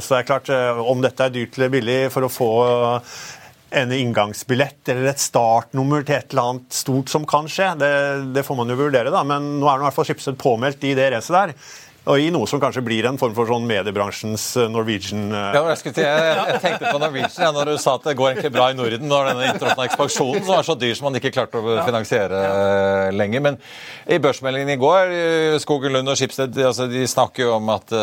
[0.00, 2.52] så det er klart, eh, om dette er dyrt eller billig for å få
[3.74, 7.72] en inngangsbillett eller et startnummer til et eller annet stort som kan skje.
[7.80, 7.90] Det,
[8.32, 9.24] det får man jo vurdere, da.
[9.26, 11.54] Men nå er nå i hvert fall Schibsted påmeldt i det racet der.
[12.04, 15.78] Og i noe som kanskje blir en form for sånn mediebransjens eh, Norwegian ja, jeg,
[15.80, 18.66] skulle, jeg, jeg, tenkte på Norwegian ja, når du sa at det går egentlig bra
[18.72, 21.78] i Norden når denne internasjonale ekspansjonen som er så dyr som man ikke klarte å
[21.86, 23.06] finansiere ja.
[23.14, 23.44] lenger.
[23.46, 23.56] Men
[24.04, 25.14] i børsmeldingen i går,
[25.64, 27.94] Skogen Lund og Skipsted altså, de snakker jo om at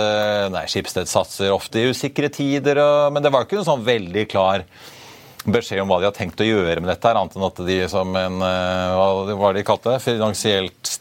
[0.53, 4.25] nei, Skipsted satser ofte i usikre tider, og, men det var ikke noe sånn veldig
[4.31, 4.65] klar
[5.45, 8.15] beskjed om hva de har tenkt å gjøre med dette, annet enn at de som
[8.17, 10.91] en eh, hva var de kalte det, finansielt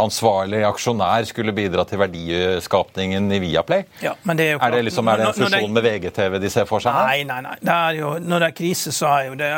[0.00, 3.84] ansvarlig aksjonær skulle bidra til verdiskapningen i Viaplay?
[4.04, 6.50] Ja, men det er, jo er det liksom, er det en fusjon med VGTV de
[6.52, 6.96] ser for seg?
[6.96, 7.10] Her?
[7.10, 7.56] Nei, nei, nei.
[7.60, 9.50] Det er jo, når det er krise, så er jo det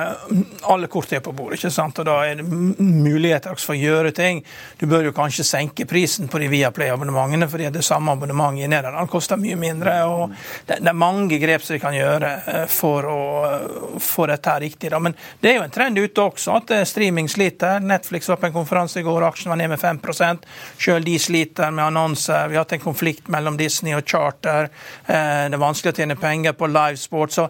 [0.73, 1.61] alle kort er på bordet.
[1.61, 1.99] ikke sant?
[2.03, 4.43] Og Da er det muligheter for å gjøre ting.
[4.81, 9.11] Du bør jo kanskje senke prisen på de Viaplay-abonnementene, fordi det samme abonnementet i Nederland
[9.13, 9.97] koster mye mindre.
[10.05, 13.21] og det, det er mange grep som de kan gjøre eh, for å
[14.03, 14.91] få dette riktig.
[14.91, 14.99] Da.
[15.03, 17.81] Men det er jo en trend ute også, at eh, streaming sliter.
[17.81, 20.01] Netflix var på en konferanse i går, aksjen var ned med 5
[20.79, 22.49] Selv de sliter med annonser.
[22.49, 24.71] Vi har hatt en konflikt mellom Disney og Charter.
[25.07, 27.33] Eh, det er vanskelig å tjene penger på livesport.
[27.33, 27.49] Så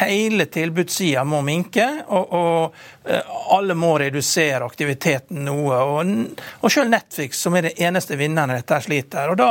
[0.00, 1.88] hele tilbudssida må minke.
[2.08, 5.78] og, og Eh, alle må redusere aktiviteten noe.
[5.82, 6.12] Og,
[6.60, 9.32] og selv Netflix, som er det eneste vinneren i dette, sliter.
[9.32, 9.50] Og Da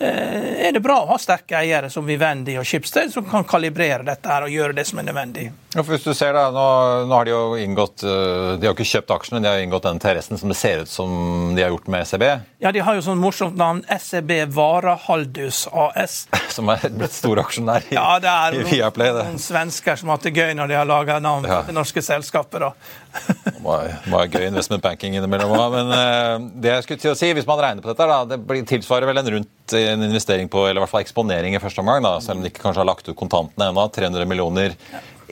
[0.00, 4.28] er det bra å ha sterke eiere som Vivendi og Schibsted, som kan kalibrere dette
[4.28, 5.48] her og gjøre det som er nødvendig.
[5.74, 6.64] Ja, hvis du ser da, nå,
[7.08, 10.00] nå, har De jo inngått, eh, de har ikke kjøpt aksjene, de har inngått den
[10.02, 11.10] TRS-en som det ser ut som
[11.56, 12.24] de har gjort med SEB?
[12.62, 13.82] Ja, de har jo sånn morsomt navn.
[13.90, 16.24] SEB Varahaldus AS.
[16.56, 19.12] som er blitt storaksjonær i, ja, det er i Viaplay?
[19.16, 19.26] Det.
[19.30, 21.62] Noen svensker som har hatt det gøy når de har laga navn ja.
[21.66, 22.70] til norske selskaper.
[22.70, 22.74] da.
[23.60, 25.74] Det var gøy investment banking innimellom òg.
[25.74, 28.62] Men uh, det jeg skulle til å si, hvis man regner på dette, da, det
[28.70, 32.02] tilsvarer vel en rundt en investering på, eller i hvert fall eksponering i første omgang,
[32.04, 33.86] da, selv om de ikke kanskje har lagt ut kontantene ennå.
[33.94, 34.76] 300 millioner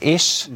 [0.03, 0.51] ish.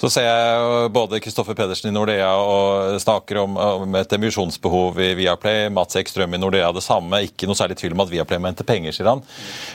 [0.00, 5.10] Så ser jeg både Kristoffer Pedersen i Nordea og snakker om, om et emisjonsbehov i
[5.18, 5.66] Viaplay.
[5.76, 7.20] Mats Ekstrøm i Nordea det samme.
[7.26, 9.20] Ikke noe særlig tvil om at Viaplay må hente penger, sier han.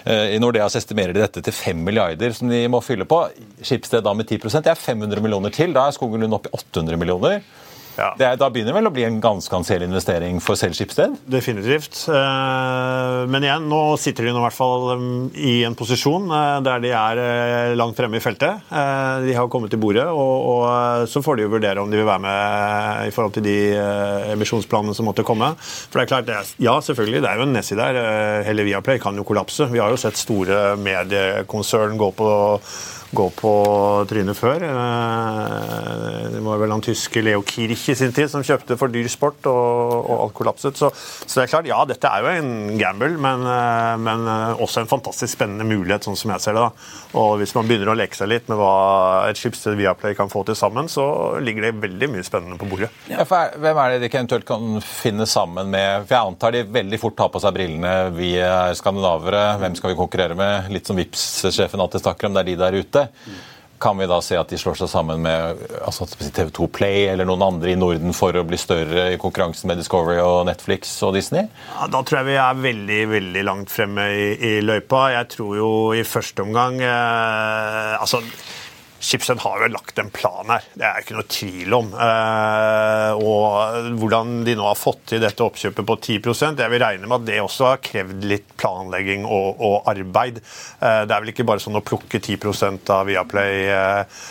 [0.01, 3.21] Eh, I Nordea så estimerer de dette til 5 milliarder som de må fylle på.
[3.61, 5.77] Skipsted da med 10 Det er 500 millioner til.
[5.77, 7.45] Da er Skogen Lund oppe i 800 millioner.
[7.95, 8.11] Ja.
[8.19, 11.15] Er, da begynner det vel å bli en ganske anselig investering for selv Skipsted?
[11.31, 12.01] Definitivt.
[12.11, 16.57] Eh, men igjen, nå sitter de nå i hvert fall um, i en posisjon eh,
[16.65, 18.65] der de er eh, langt fremme i feltet.
[19.25, 22.07] De har kommet til bordet, og, og så får de jo vurdere om de vil
[22.07, 23.57] være med i forhold til de
[24.33, 25.53] emisjonsplanene som måtte komme.
[25.61, 27.99] For det er klart, det er, Ja, selvfølgelig, det er jo en nesi der.
[28.47, 29.69] Hele Viaplay kan jo kollapse.
[29.71, 32.29] Vi har jo sett store mediekonsern gå på
[33.15, 33.51] gå på
[34.09, 34.63] trynet før.
[34.67, 39.07] Eh, det var vel han tyske Leo Kirch i sin tid som kjøpte for dyr
[39.11, 40.77] sport, og, og alt kollapset.
[40.79, 44.63] Så, så, det er klart, ja, dette er jo en gamble, men, eh, men, eh,
[44.65, 46.65] også en fantastisk spennende mulighet, sånn som jeg ser det.
[46.65, 46.91] da.
[47.21, 48.75] Og hvis man begynner å leke seg litt med hva
[49.29, 51.05] et Schibsted Viaplay kan få til sammen, så
[51.43, 52.91] ligger det veldig mye spennende på bordet.
[53.11, 56.05] Ja, for Hvem er det de eventuelt kan finne sammen med?
[56.07, 57.93] For Jeg antar de veldig fort tar på seg brillene.
[58.15, 60.71] Vi er skandinavere, hvem skal vi konkurrere med?
[60.73, 63.04] Litt som Vipps-sjefen alltid snakker om, det er de der ute.
[63.81, 67.43] Kan vi da se at de slår seg sammen med altså TV2 Play eller noen
[67.43, 71.49] andre i Norden for å bli større i konkurransen med Discovery og Netflix og Disney?
[71.73, 75.09] Ja, da tror jeg vi er veldig veldig langt fremme i, i løypa.
[75.17, 78.23] Jeg tror jo i første omgang eh, altså
[78.99, 81.91] Schibsted har jo lagt en plan her, det er ikke noe tvil om.
[81.91, 87.09] Eh, og hvordan de nå har fått til dette oppkjøpet på 10% jeg vil regne
[87.09, 90.39] med at det også har krevd litt planlegging og, og arbeid.
[90.79, 94.21] Eh, det er vel ikke bare sånn å plukke 10% av Viaplay eh,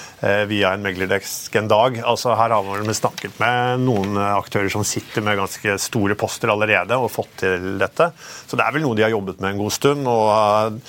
[0.49, 2.01] via en meglerdesk en dag.
[2.01, 6.97] Altså, her har man snakket med noen aktører som sitter med ganske store poster allerede
[6.97, 8.09] og fått til dette.
[8.49, 10.09] Så det er vel noe de har jobbet med en god stund.
[10.09, 10.81] og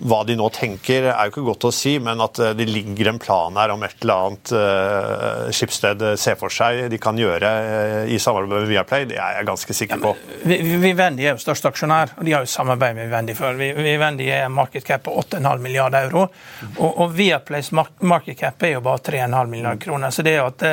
[0.00, 3.10] hva de nå tenker, er jo ikke godt å si, men at eh, det ligger
[3.12, 7.50] en plan her om et eller annet uh, skipssted ser for seg de kan gjøre
[7.50, 10.14] uh, i samarbeid med Viaplay, det er jeg ganske sikker på.
[10.48, 13.58] Ja, Vivendi er jo største aksjonær, og de har jo samarbeid med Vivendi før.
[13.60, 16.26] Vivendi er market cap på 8,5 milliarder euro,
[16.70, 20.14] og, og Viaplays market cap er jo bare 3,5 milliarder kroner.
[20.14, 20.66] Så det er jo at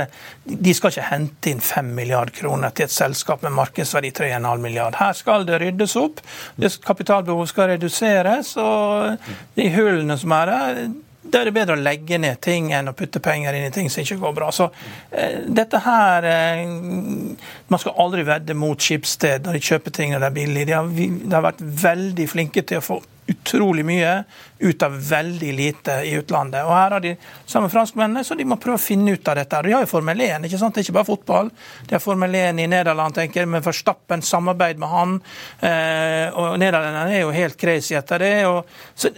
[0.48, 5.00] de skal ikke hente inn 5 milliarder kroner til et selskap med markedsverdi 3,5 milliarder.
[5.02, 6.24] Her skal det ryddes opp,
[6.88, 8.56] kapitalbehovet skal reduseres.
[8.62, 9.17] og
[9.58, 10.82] de hullene som er der,
[11.28, 13.90] da er det bedre å legge ned ting enn å putte penger inn i ting
[13.92, 14.52] som ikke går bra.
[14.56, 14.70] Så
[15.12, 16.64] eh, dette her eh,
[17.68, 20.66] Man skal aldri vedde mot Skipsted når de kjøper ting når det er billig.
[20.70, 24.12] De har, de har vært veldig flinke til å få utrolig mye
[24.60, 26.66] ut av veldig lite i utlandet.
[26.66, 27.14] Og her har de
[27.46, 29.62] samme franskmennene, så de må prøve å finne ut av dette.
[29.66, 30.76] De har jo Formel 1, ikke sant?
[30.76, 31.52] det er ikke bare fotball.
[31.86, 35.16] De har Formel 1 i Nederland, tenker jeg, med Verstappen, samarbeid med han.
[35.62, 38.34] Eh, og Nederlenderne er jo helt crazy etter det.
[38.50, 39.14] Og, så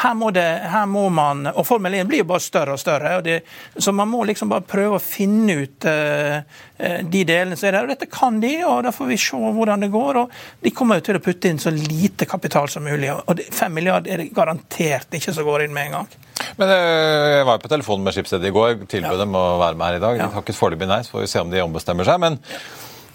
[0.00, 3.16] her må, det, her må man Og Formel 1 blir jo bare større og større.
[3.18, 3.40] Og det,
[3.76, 6.40] så man må liksom bare prøve å finne ut eh,
[6.80, 7.84] eh de delene som er der.
[7.84, 10.22] Og dette kan de, og da får vi se hvordan det går.
[10.22, 10.32] og
[10.64, 13.12] De kommer jo til å putte inn så lite kapital som mulig.
[13.12, 16.10] og Fem milliarder er det garantert garantert ikke som går inn med en gang.
[16.56, 19.24] Men eh, Jeg var jo på telefonen med Skipsstedet i går, tilbød ja.
[19.24, 20.20] dem å være med her i dag.
[20.20, 22.20] De har ikke foreløpig nei, så får vi se om de ombestemmer seg.
[22.20, 22.38] men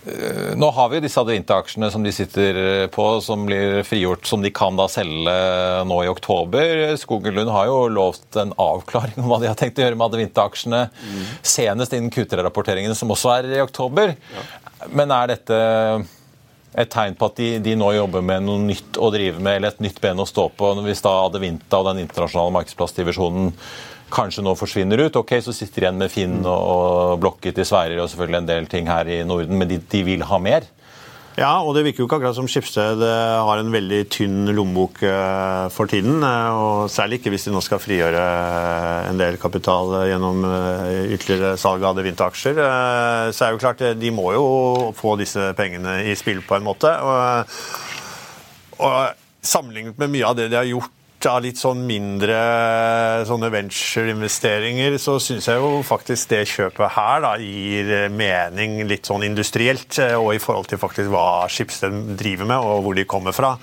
[0.05, 4.43] eh, nå har vi disse Adevinta-aksjene som de sitter eh, på, som blir frigjort, som
[4.43, 5.37] de kan da selge
[5.89, 6.97] nå i oktober.
[7.01, 10.09] Skogen Lund har jo lovt en avklaring om hva de har tenkt å gjøre med
[10.09, 11.23] Adevinta-aksjene mm.
[11.41, 14.15] senest innen Q3-rapporteringene, som også er i oktober.
[14.35, 14.45] Ja.
[14.93, 15.57] Men er dette
[16.75, 19.73] et tegn på at de, de, nå jobber med noe nytt å drive med, eller
[19.73, 20.71] et nytt ben å stå på.
[20.85, 23.53] Hvis da Adevinta og den internasjonale markedsplassdivisjonen
[24.15, 27.67] kanskje nå forsvinner ut, ok, så sitter de igjen med Finn og, og Blokket i
[27.67, 30.67] Sverige og selvfølgelig en del ting her i Norden, men de, de vil ha mer?
[31.35, 35.01] Ja, og det virker jo ikke akkurat som Skipsted eh, har en veldig tynn lommebok
[35.03, 36.23] eh, for tiden.
[36.23, 38.21] Eh, og Særlig ikke hvis de nå skal frigjøre
[39.09, 42.61] en del kapital gjennom ytterligere salg av Adevinta-aksjer.
[43.35, 44.45] Så er det jo klart, de må jo
[44.95, 46.93] få disse pengene i spill på en måte.
[47.03, 47.59] Og,
[48.87, 48.95] og
[49.43, 50.93] sammenlignet med mye av det de har gjort
[51.29, 52.37] av litt sånn mindre
[53.27, 59.25] sånne venture-investeringer, så syns jeg jo faktisk det kjøpet her da gir mening litt sånn
[59.27, 63.35] industrielt, eh, og i forhold til faktisk hva Skipsted driver med, og hvor de kommer
[63.35, 63.55] fra.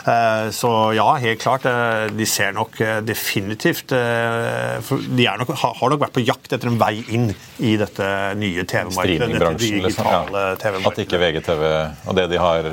[0.00, 1.66] Eh, så ja, helt klart.
[1.68, 7.02] Eh, de ser nok definitivt De nok, har nok vært på jakt etter en vei
[7.12, 8.06] inn i dette
[8.40, 9.34] nye TV-markedet.
[9.34, 10.62] Dette digitale liksom.
[10.62, 10.94] TV-markedet.
[10.94, 11.68] At ikke VGTV
[12.10, 12.72] og det de har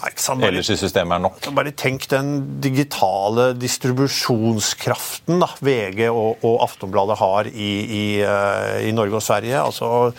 [0.00, 1.50] bare, ellers i systemet er nok.
[1.56, 2.32] Bare tenk den
[2.62, 9.60] digitale distribusjonskraften da, VG og, og Aftonbladet har i, i, uh, i, Norge og Sverige.
[9.60, 10.10] altså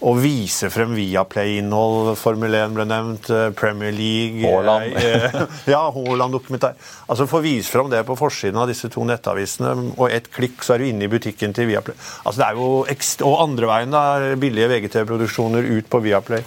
[0.00, 4.96] å vise frem Viaplay-innhold, Formel 1 ble nevnt, eh, Premier League Haaland.
[4.96, 5.42] Eh,
[5.74, 6.78] ja, Haaland-dokumentar.
[7.06, 10.74] Altså Få vise frem det på forsiden av disse to nettavisene, og ett klikk, så
[10.74, 11.98] er du inne i butikken til Viaplay.
[12.24, 12.70] Altså det er jo
[13.28, 14.04] Og andre veien, da.
[14.40, 16.46] Billige VGTV-produksjoner ut på Viaplay.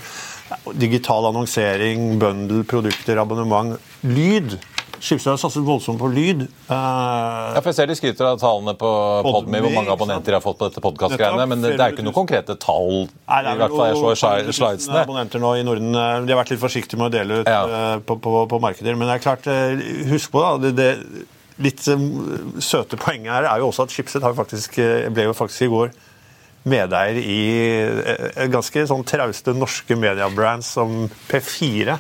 [0.80, 3.80] Digital annonsering, bundle, produkter, abonnement.
[4.02, 4.58] Lyd.
[5.04, 6.46] Skipsted har satset voldsomt på lyd.
[6.70, 6.76] Uh,
[7.52, 8.92] ja, for Jeg ser de skryter av tallene på
[9.26, 11.48] Podme, hvor mange abonnenter de har fått på dette podkastgreiene.
[11.52, 13.10] Men det er jo ikke noen konkrete tall.
[13.28, 14.14] Nei, i hvert fall jeg så
[14.56, 15.02] slidesene.
[15.04, 15.92] abonnenter nå i Norden.
[15.92, 17.60] Eh, de har vært litt forsiktige med å dele ut ja.
[17.68, 18.96] uh, på, på, på, markeder.
[18.96, 21.28] Men det er klart, uh, husk på da, det, det
[21.64, 21.84] litt
[22.64, 24.24] søte poenget her er jo også at Schibsted
[25.14, 25.92] ble jo faktisk i går
[26.70, 27.42] medeier i
[27.84, 32.00] eh, ganske sånn trauste norske mediebrands som P4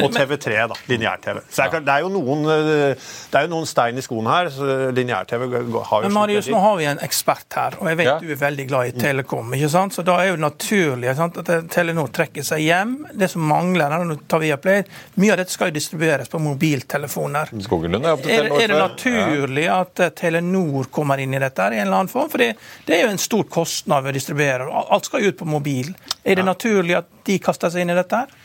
[0.00, 0.76] og TV3, da.
[0.88, 1.40] Lineær-TV.
[1.52, 4.48] Så det er, jo noen, eh, det er jo noen stein i skoen her.
[4.52, 8.08] så Lineær-TV har jo Men Marius, nå har vi en ekspert her, og jeg vet
[8.08, 8.16] ja.
[8.22, 9.52] du er veldig glad i Telekom.
[9.58, 9.96] ikke sant?
[9.96, 12.96] Så da er jo naturlig sant, at Telenor trekker seg hjem.
[13.12, 14.82] Det som mangler her, nå tar vi Viaplay,
[15.22, 17.52] mye av dette skal jo distribueres på mobiltelefoner.
[17.64, 19.82] Skogenlund er, er, er det naturlig ja.
[19.86, 22.30] at eh, Telenor kommer inn i dette i en eller annen form?
[22.32, 22.54] For det,
[22.88, 24.68] det er jo en stor kostnad ved å distribuere.
[24.82, 25.92] Alt skal jo ut på mobil.
[26.22, 26.48] Er det ja.
[26.48, 28.22] naturlig at de kaster seg inn i dette?
[28.24, 28.38] her?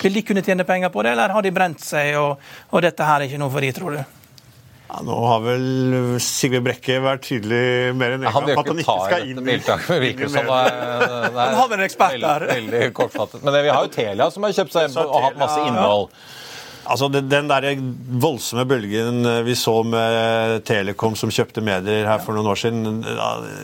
[0.00, 3.06] Vil de kunne tjene penger på det, eller har de brent seg, og, og dette
[3.06, 4.02] her er ikke noe for de, tror du?
[4.92, 5.62] Ja, nå har vel
[6.20, 9.56] Sigve Brekke vært tydelig mer enn en gang at han ikke skal inn i
[10.42, 12.44] Han har vel en ekspert der.
[12.50, 13.40] Veldig, veldig kortfattet.
[13.40, 16.10] Men det, vi har jo Telia som har kjøpt seg og hatt masse innhold.
[16.82, 17.66] Altså, Den der
[18.22, 23.04] voldsomme bølgen eh, vi så med Telekom som kjøpte medier her for noen år siden,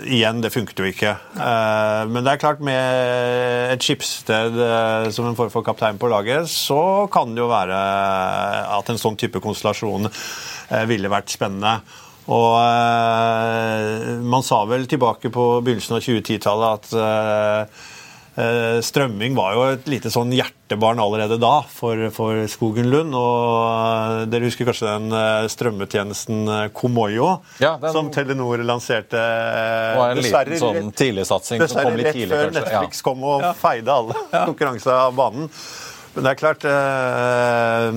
[0.07, 1.17] igjen, det funket jo ikke.
[1.35, 6.11] Eh, men det er klart, med et skipssted eh, som en form for kaptein på
[6.13, 7.83] laget, så kan det jo være
[8.79, 10.11] at en sånn type konstellasjon
[10.87, 11.79] ville vært spennende.
[12.29, 12.59] Og
[14.29, 17.79] man sa vel tilbake på begynnelsen av 2010-tallet at
[18.85, 23.16] strømming var jo et lite sånn hjertebarn allerede da for, for Skogen Lund.
[23.18, 27.31] Og eh, dere husker kanskje den eh, strømmetjenesten Komoyo
[27.62, 32.12] ja, den, som Telenor lanserte Det var en dessverre, liten sånn tidligsatsing som kom litt
[32.12, 32.46] tidlig, kanskje.
[32.46, 33.53] Rett før Netflix kom og ja.
[33.59, 34.44] feide alle ja.
[34.44, 35.51] konkurranser av banen.
[36.14, 37.88] Men det er klart eh,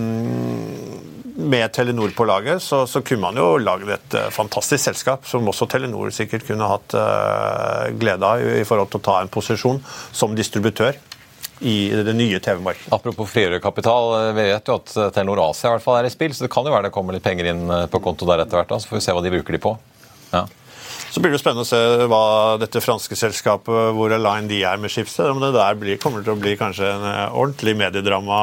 [1.35, 5.47] med Telenor på laget, så, så kunne man jo laget et uh, fantastisk selskap som
[5.47, 9.31] også Telenor sikkert kunne hatt uh, glede av i, i, forhold til å ta en
[9.31, 10.99] posisjon som distributør
[11.61, 12.89] i det nye TV-markedet.
[12.95, 16.13] Apropos frigjøre kapital, eh, vi vet jo at Telenor Asia i hvert fall er i
[16.13, 18.57] spill, så det kan jo være det kommer litt penger inn på konto der etter
[18.57, 18.73] hvert.
[18.81, 19.75] Så får vi se hva de bruker de på.
[20.31, 20.47] Ja.
[21.11, 22.21] Så blir det spennende å se hva
[22.61, 25.27] dette franske selskapet, hvor align de er med Schibsted.
[25.33, 28.37] Om det der blir, kommer til å bli kanskje en eh, ordentlig mediedrama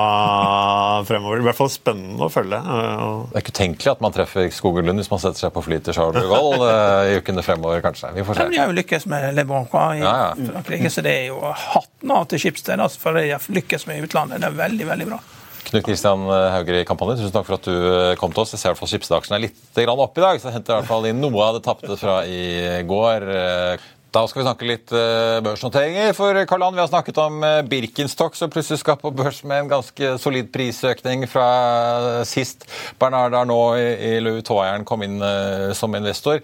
[1.09, 1.41] fremover.
[1.41, 2.61] I hvert fall spennende å følge.
[2.61, 5.81] Det er ikke utenkelig at man treffer Skogen Lund hvis man setter seg på fly
[5.87, 8.13] til Charles de Gaulle eh, i ukene fremover, kanskje.
[8.19, 8.45] Vi får se.
[8.45, 10.53] Men de har jo lykkes med Le Bon i Ja, ja.
[10.53, 14.03] Frankrike, så det er jo hatten av til Schibsted altså, for de har lykkes med
[14.03, 14.45] i utlandet.
[14.45, 15.23] Det er veldig, veldig bra.
[15.69, 18.55] Knut Kristian Haugri i Kampanje, tusen takk for at du eh, kom til oss.
[18.55, 20.81] Jeg ser i hvert fall Schibsted-aksjen er litt opp i dag, så jeg henter i
[20.81, 23.31] hvert fall inn noe av det tapte fra i går.
[23.37, 26.15] Eh, Da skal vi snakke litt eh, børsnoteringer.
[26.17, 29.73] For Karl vi har snakket om eh, Birkenstock, som plutselig skal på børs med en
[29.75, 32.65] ganske solid prisøkning fra sist.
[32.99, 36.41] Bernard Arnault i, Louis Vuitton kom inn eh, som investor.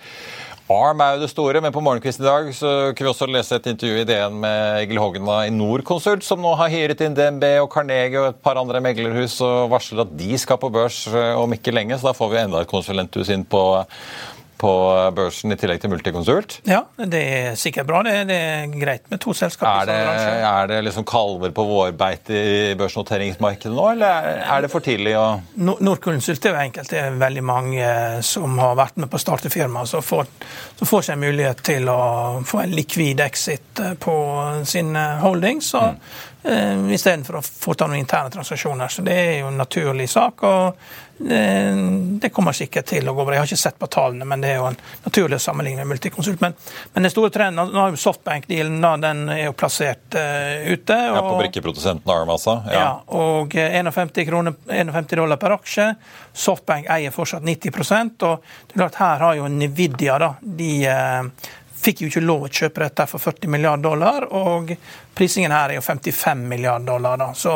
[0.72, 3.58] Arm er jo det store, men på morgenkvisten i dag så kunne vi også lese
[3.58, 7.44] et intervju i DN med Egil Hogna i Norconsult, som nå har hyret inn DNB
[7.60, 11.34] og Carnegie og et par andre meglerhus og varsler at de skal på børs eh,
[11.36, 11.98] om ikke lenge.
[12.00, 13.60] Så da får vi enda et konsulenthus inn på,
[14.64, 14.72] på
[15.16, 16.58] børsen i tillegg til Multiconsult.
[16.68, 18.00] Ja, det er sikkert bra.
[18.06, 19.90] Det, det er greit med to selskaper.
[19.92, 24.80] Er det, er det liksom kalver på vårbeite i børsnoteringsmarkedet nå, eller er- det for
[24.84, 25.26] tidlig å
[25.60, 26.88] Nordconsult er jo enkelt.
[26.94, 27.88] Det er veldig mange
[28.24, 30.26] som har vært med på å starte firma, som får,
[30.78, 31.98] som får seg mulighet til å
[32.48, 34.14] få en likvid exit eh, på
[34.64, 35.22] sin holdings.
[35.22, 35.60] holding.
[35.62, 35.80] Så
[36.44, 36.88] Mm.
[36.90, 38.88] eh, istedenfor å foreta noen interne transaksjoner.
[38.88, 40.42] Så det er jo en naturlig sak.
[40.42, 40.76] og
[41.30, 41.74] eh,
[42.20, 43.34] det kommer sikkert til å gå bra.
[43.34, 45.86] Jeg har ikke sett på tallene, men det er jo en naturlig å sammenligne med
[45.94, 46.40] Multiconsult.
[46.40, 46.54] Men,
[46.94, 50.92] men den store trenden nå har jo Softbank-dealen den er jo plassert uh, ute.
[50.92, 52.58] ja, På og- brikkeprodusenten Arm, altså?
[52.72, 53.00] ja.
[53.08, 55.94] og eh, 51, kroner, 51 dollar per aksje.
[56.34, 61.22] Softbank eier fortsatt 90% og det er klart her har jo Nvidia da, de eh,
[61.84, 64.72] fikk jo ikke lov å kjøpe dette for 40 milliarder dollar, og
[65.14, 67.16] prisingen her er jo 55 milliarder dollar.
[67.20, 67.30] Da.
[67.34, 67.54] Så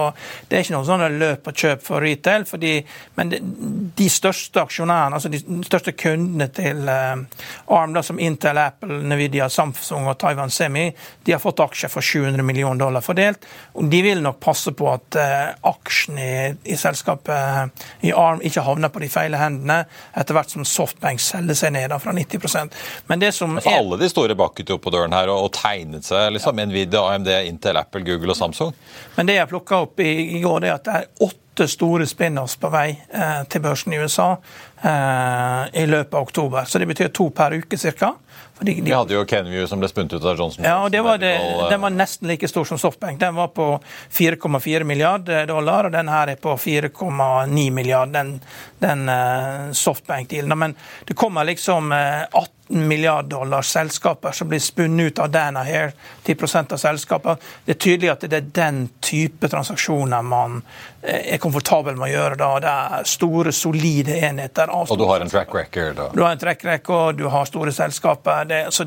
[0.48, 2.74] det er ikke noe sånn løp og kjøp for retail, fordi,
[3.18, 7.42] men de, største aksjonærene, altså de største kundene til eh,
[7.74, 10.86] ARM, da, som Intel, Apple, Nvidia, Samsung og Taiwan Semi,
[11.24, 13.46] de har fått aksjer for 700 millioner dollar fordelt.
[13.74, 18.42] og De vil nok passe på at eh, aksjene i, i selskapet eh, i ARM
[18.44, 19.82] ikke havner på de feile hendene,
[20.18, 22.74] etter hvert som Softbank selger seg ned da, fra 90%
[23.08, 25.52] Men det som For er alle de store bakket jo på døren her og, og
[25.56, 26.32] tegnet seg.
[26.34, 28.72] liksom Nvidia, AMD, Intel, Apple, Google og Samsung.
[29.16, 32.06] Men det jeg plukka opp i, i går, det er at det er åtte store
[32.06, 36.68] spin-offs på vei eh, til børsen i USA eh, i løpet av oktober.
[36.70, 38.14] Så det betyr to per uke ca.
[38.60, 40.64] Vi hadde jo Kenview som ble spunnet ut av Johnson.
[40.66, 43.20] Ja, og det var det, eh, Den var nesten like stor som Softbank.
[43.20, 43.80] Den var på
[44.10, 48.40] 4,4 milliarder dollar, og den her er på 4,9 milliarder, den,
[48.78, 50.58] den eh, Softbank-dealen.
[50.58, 50.74] Men
[51.04, 55.92] det kommer liksom eh, 18 milliarder dollar selskaper som blir spunnet ut av Dana her,
[56.24, 56.36] 10
[56.72, 57.36] av selskapene.
[57.64, 60.60] Det er tydelig at det er den type transaksjoner man
[61.02, 62.38] eh, er komfortabel med å gjøre.
[62.40, 62.50] da.
[62.60, 64.70] Det er store, solide enheter.
[64.70, 65.96] Og du har en track record.
[65.96, 66.08] Da.
[66.14, 68.44] du har en track record, du har store selskaper.
[68.44, 68.86] Det, så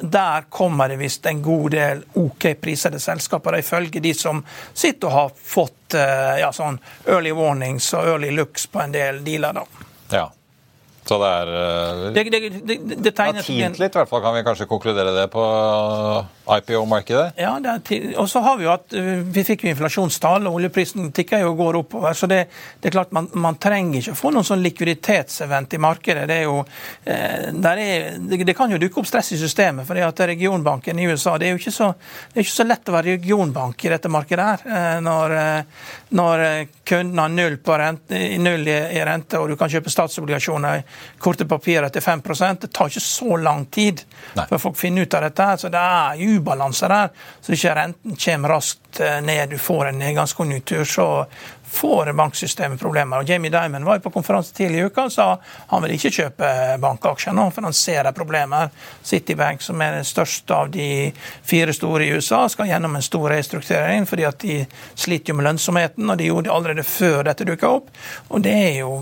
[0.00, 5.18] der kommer det visst en god del OK prisede selskaper, ifølge de som sitter og
[5.18, 9.60] har fått eh, ja, sånn early warnings og early looks på en del dealer.
[9.60, 9.88] da.
[10.12, 10.30] Ja.
[11.02, 14.36] Så det er eh, Det, det, det, det tegner tint litt, i hvert fall kan
[14.36, 15.42] vi kanskje konkludere det på
[16.46, 17.32] IPO-markedet.
[17.36, 17.54] Ja,
[18.18, 21.52] og så har vi jo at uh, vi fikk jo inflasjonstall, og oljeprisen tikker jo
[21.52, 22.16] og går oppover.
[22.18, 22.40] Så det,
[22.80, 26.26] det er klart man, man trenger ikke å få noen sånn likviditetsevent i markedet.
[26.30, 26.58] Det, er jo,
[27.04, 29.86] eh, er, det, kan jo dukke opp stress i systemet.
[29.86, 31.92] for at regionbanken i USA Det er jo ikke så,
[32.32, 34.66] det er ikke så lett å være regionbank i dette markedet her.
[34.66, 35.86] eh, Når, eh,
[36.18, 39.90] når eh, kunden har null, på rente, null i, i rente, og du kan kjøpe
[39.92, 40.82] statsobligasjoner,
[41.22, 42.22] korte papirer til 5
[42.60, 44.02] Det tar ikke så lang tid
[44.36, 44.46] Nei.
[44.50, 45.42] før folk finner ut av dette.
[45.42, 47.12] her, så Det er ubalanse der.
[47.40, 51.08] Så ikke renten kommer raskt eh, ned, du får en nedgangskonjunktur, så
[51.72, 53.22] får banksystemet problemer.
[53.22, 55.26] Og Jamie Dimon var jo på konferanse tidligere i uka og sa
[55.70, 56.50] han vil ikke kjøpe
[56.82, 58.68] bankaksjer nå, for han ser det problemer.
[59.02, 60.88] Citibank, som er den største av de
[61.48, 64.58] fire store i USA, skal gjennom en stor restrukturering fordi at de
[64.94, 67.90] sliter jo med lønnsomheten, og de gjorde det allerede før dette dukka opp.
[68.28, 68.92] Og det er, jo,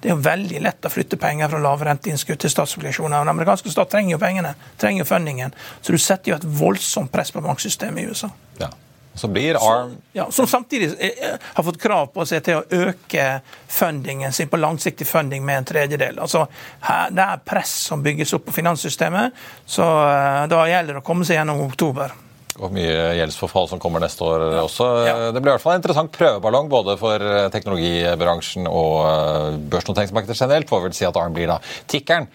[0.00, 3.20] det er jo veldig lett å flytte penger fra lavrenteinnskudd til statsobligasjoner.
[3.20, 5.56] og Den amerikanske stat trenger jo pengene, trenger jo fundingen.
[5.82, 8.32] Så du setter jo et voldsomt press på banksystemet i USA.
[8.62, 8.72] Ja.
[9.18, 13.40] Så blir ARM Ja, som samtidig eh, har fått krav på seg til å øke
[13.66, 16.20] fundingen sin på langsiktig funding med en tredjedel.
[16.22, 16.46] Altså,
[16.86, 21.06] her, Det er press som bygges opp på finanssystemet, så eh, da gjelder det å
[21.06, 22.14] komme seg gjennom oktober.
[22.58, 24.86] og mye gjeldsforfall som kommer neste år også.
[25.06, 25.16] Ja.
[25.30, 30.40] Det blir i hvert fall en interessant prøveballong både for eh, teknologibransjen og eh, børsnoteringsmarkedet
[30.40, 30.70] generelt.
[30.70, 32.26] Får vel si at ARM blir da tikkeren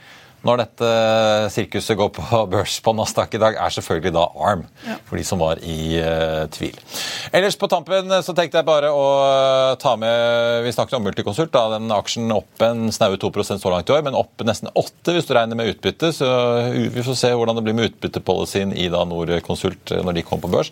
[0.43, 0.89] når dette
[1.55, 4.97] sirkuset går på børs på Nasdaq i dag, er selvfølgelig da ARM, ja.
[5.07, 6.75] for de som var i uh, tvil.
[7.33, 9.05] Ellers på tampen så tenkte jeg bare å
[9.79, 11.53] ta med Vi snakket om Multiconsult.
[11.53, 15.15] da, Den aksjen opp en snaue 2% så langt i år, men opp nesten 8
[15.15, 16.11] hvis du regner med utbytte.
[16.15, 16.27] Så
[16.73, 20.53] vi får se hvordan det blir med utbyttepolicyen i da Norconsult når de kommer på
[20.57, 20.71] børs.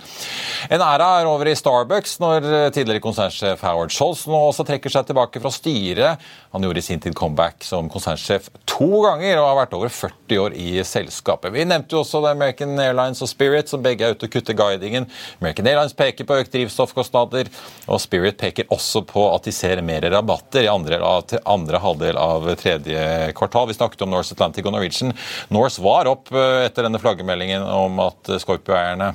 [0.69, 5.07] En æra er over i Starbucks når tidligere konsernsjef Howard Scholz nå også trekker seg
[5.09, 6.29] tilbake fra styret.
[6.51, 10.39] Han gjorde i sin tid comeback som konsernsjef to ganger og har vært over 40
[10.41, 11.53] år i selskapet.
[11.53, 15.07] Vi nevnte jo også American Airlines og Spirit, som begge er ute og kutter guidingen.
[15.39, 17.49] American Airlines peker på økt drivstoffkostnader,
[17.87, 21.01] og Spirit peker også på at de ser mer rabatter i andre,
[21.45, 23.69] andre halvdel av tredje kvartal.
[23.69, 25.15] Vi snakket om Norse Atlantic og Norwegian.
[25.53, 29.13] Norse var opp eh, etter denne flaggermeldingen om at Scorpio-eierne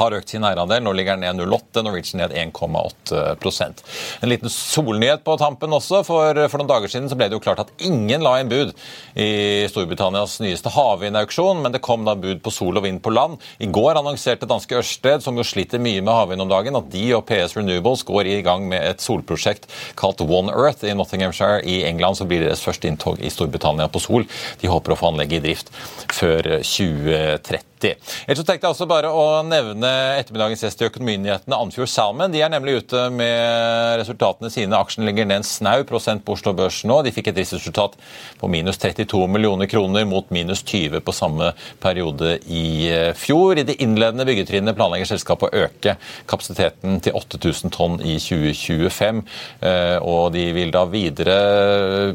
[0.00, 0.82] har økt sin eierandel.
[0.84, 3.68] Nå ligger den ned 0,8, Norwegian ned 1,8
[4.20, 6.02] En liten solnyhet på tampen også.
[6.08, 8.72] For, for noen dager siden så ble det jo klart at ingen la inn bud
[9.20, 13.38] i Storbritannias nyeste havvindauksjon, men det kom da bud på sol og vind på land.
[13.60, 17.06] I går annonserte danske Ørsted, som jo sliter mye med havvind om dagen, at de
[17.16, 19.68] og PS Renewables går i gang med et solprosjekt
[20.00, 22.20] kalt One Earth i Nottinghamshire i England.
[22.20, 24.28] Så blir deres første inntog i Storbritannia på sol.
[24.60, 25.74] De håper å få anlegget i drift
[26.14, 27.69] før 2030.
[27.88, 32.32] Ellers så tenkte jeg også bare å nevne ettermiddagens gjest i Økonominyhetene, Andfjord Salmon.
[32.32, 34.78] De er nemlig ute med resultatene sine.
[34.78, 37.00] Aksjen ligger ned en snau prosent på Oslo Børs nå.
[37.06, 37.96] De fikk et driftsresultat
[38.40, 41.52] på minus 32 millioner kroner mot minus 20 på samme
[41.82, 43.58] periode i eh, fjor.
[43.60, 45.96] I de innledende byggetrinnet planlegger selskapet å øke
[46.30, 49.22] kapasiteten til 8000 tonn i 2025.
[49.66, 51.38] Eh, og de vil da videre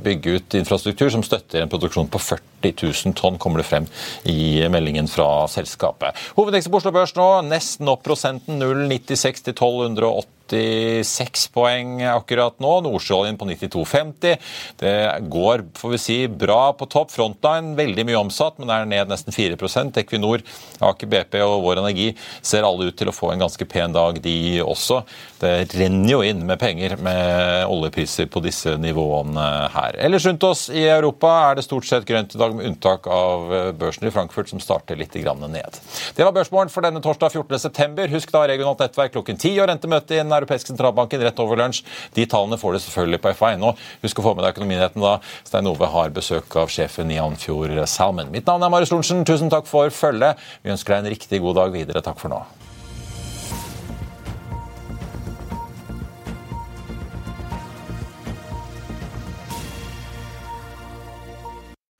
[0.04, 3.86] bygge ut infrastruktur som støtter en produksjon på 40 000 tonn, kommer det frem
[4.30, 6.18] i meldingen fra selskapet.
[6.38, 12.74] Hovedeksten på Oslo Børs nå nesten opp prosenten 0,96 til 1280 86 poeng akkurat nå.
[12.86, 14.38] Nordsjøoljen på 92,50.
[14.80, 14.96] Det
[15.32, 17.14] går får vi si, bra på topp.
[17.14, 20.44] Frontline veldig mye omsatt, men er ned nesten 4% Equinor,
[20.86, 22.12] Aker BP og Vår Energi
[22.46, 25.02] ser alle ut til å få en ganske pen dag, de også.
[25.42, 30.00] Det renner jo inn med penger med oljepriser på disse nivåene her.
[30.06, 33.52] Ellers rundt oss i Europa er det stort sett grønt i dag, med unntak av
[33.80, 35.78] børsen i Frankfurt, som starter litt ned.
[36.16, 38.10] Det var børsmålen for denne torsdag 14.9.
[38.12, 41.84] Husk da regionalt nettverk klokken 10 og rentemøte i Den europeiske sentralbanken rett over lunsj.
[42.18, 43.64] De tallene får du selvfølgelig på FA1
[44.04, 45.16] Husk å få med deg Økonominyheten da.
[45.48, 48.32] Stein Ove har besøk av sjefen i Anfjord Salmen.
[48.34, 49.26] Mitt navn er Marius Lorentzen.
[49.28, 50.42] Tusen takk for følget.
[50.64, 52.04] Vi ønsker deg en riktig god dag videre.
[52.06, 52.44] Takk for nå.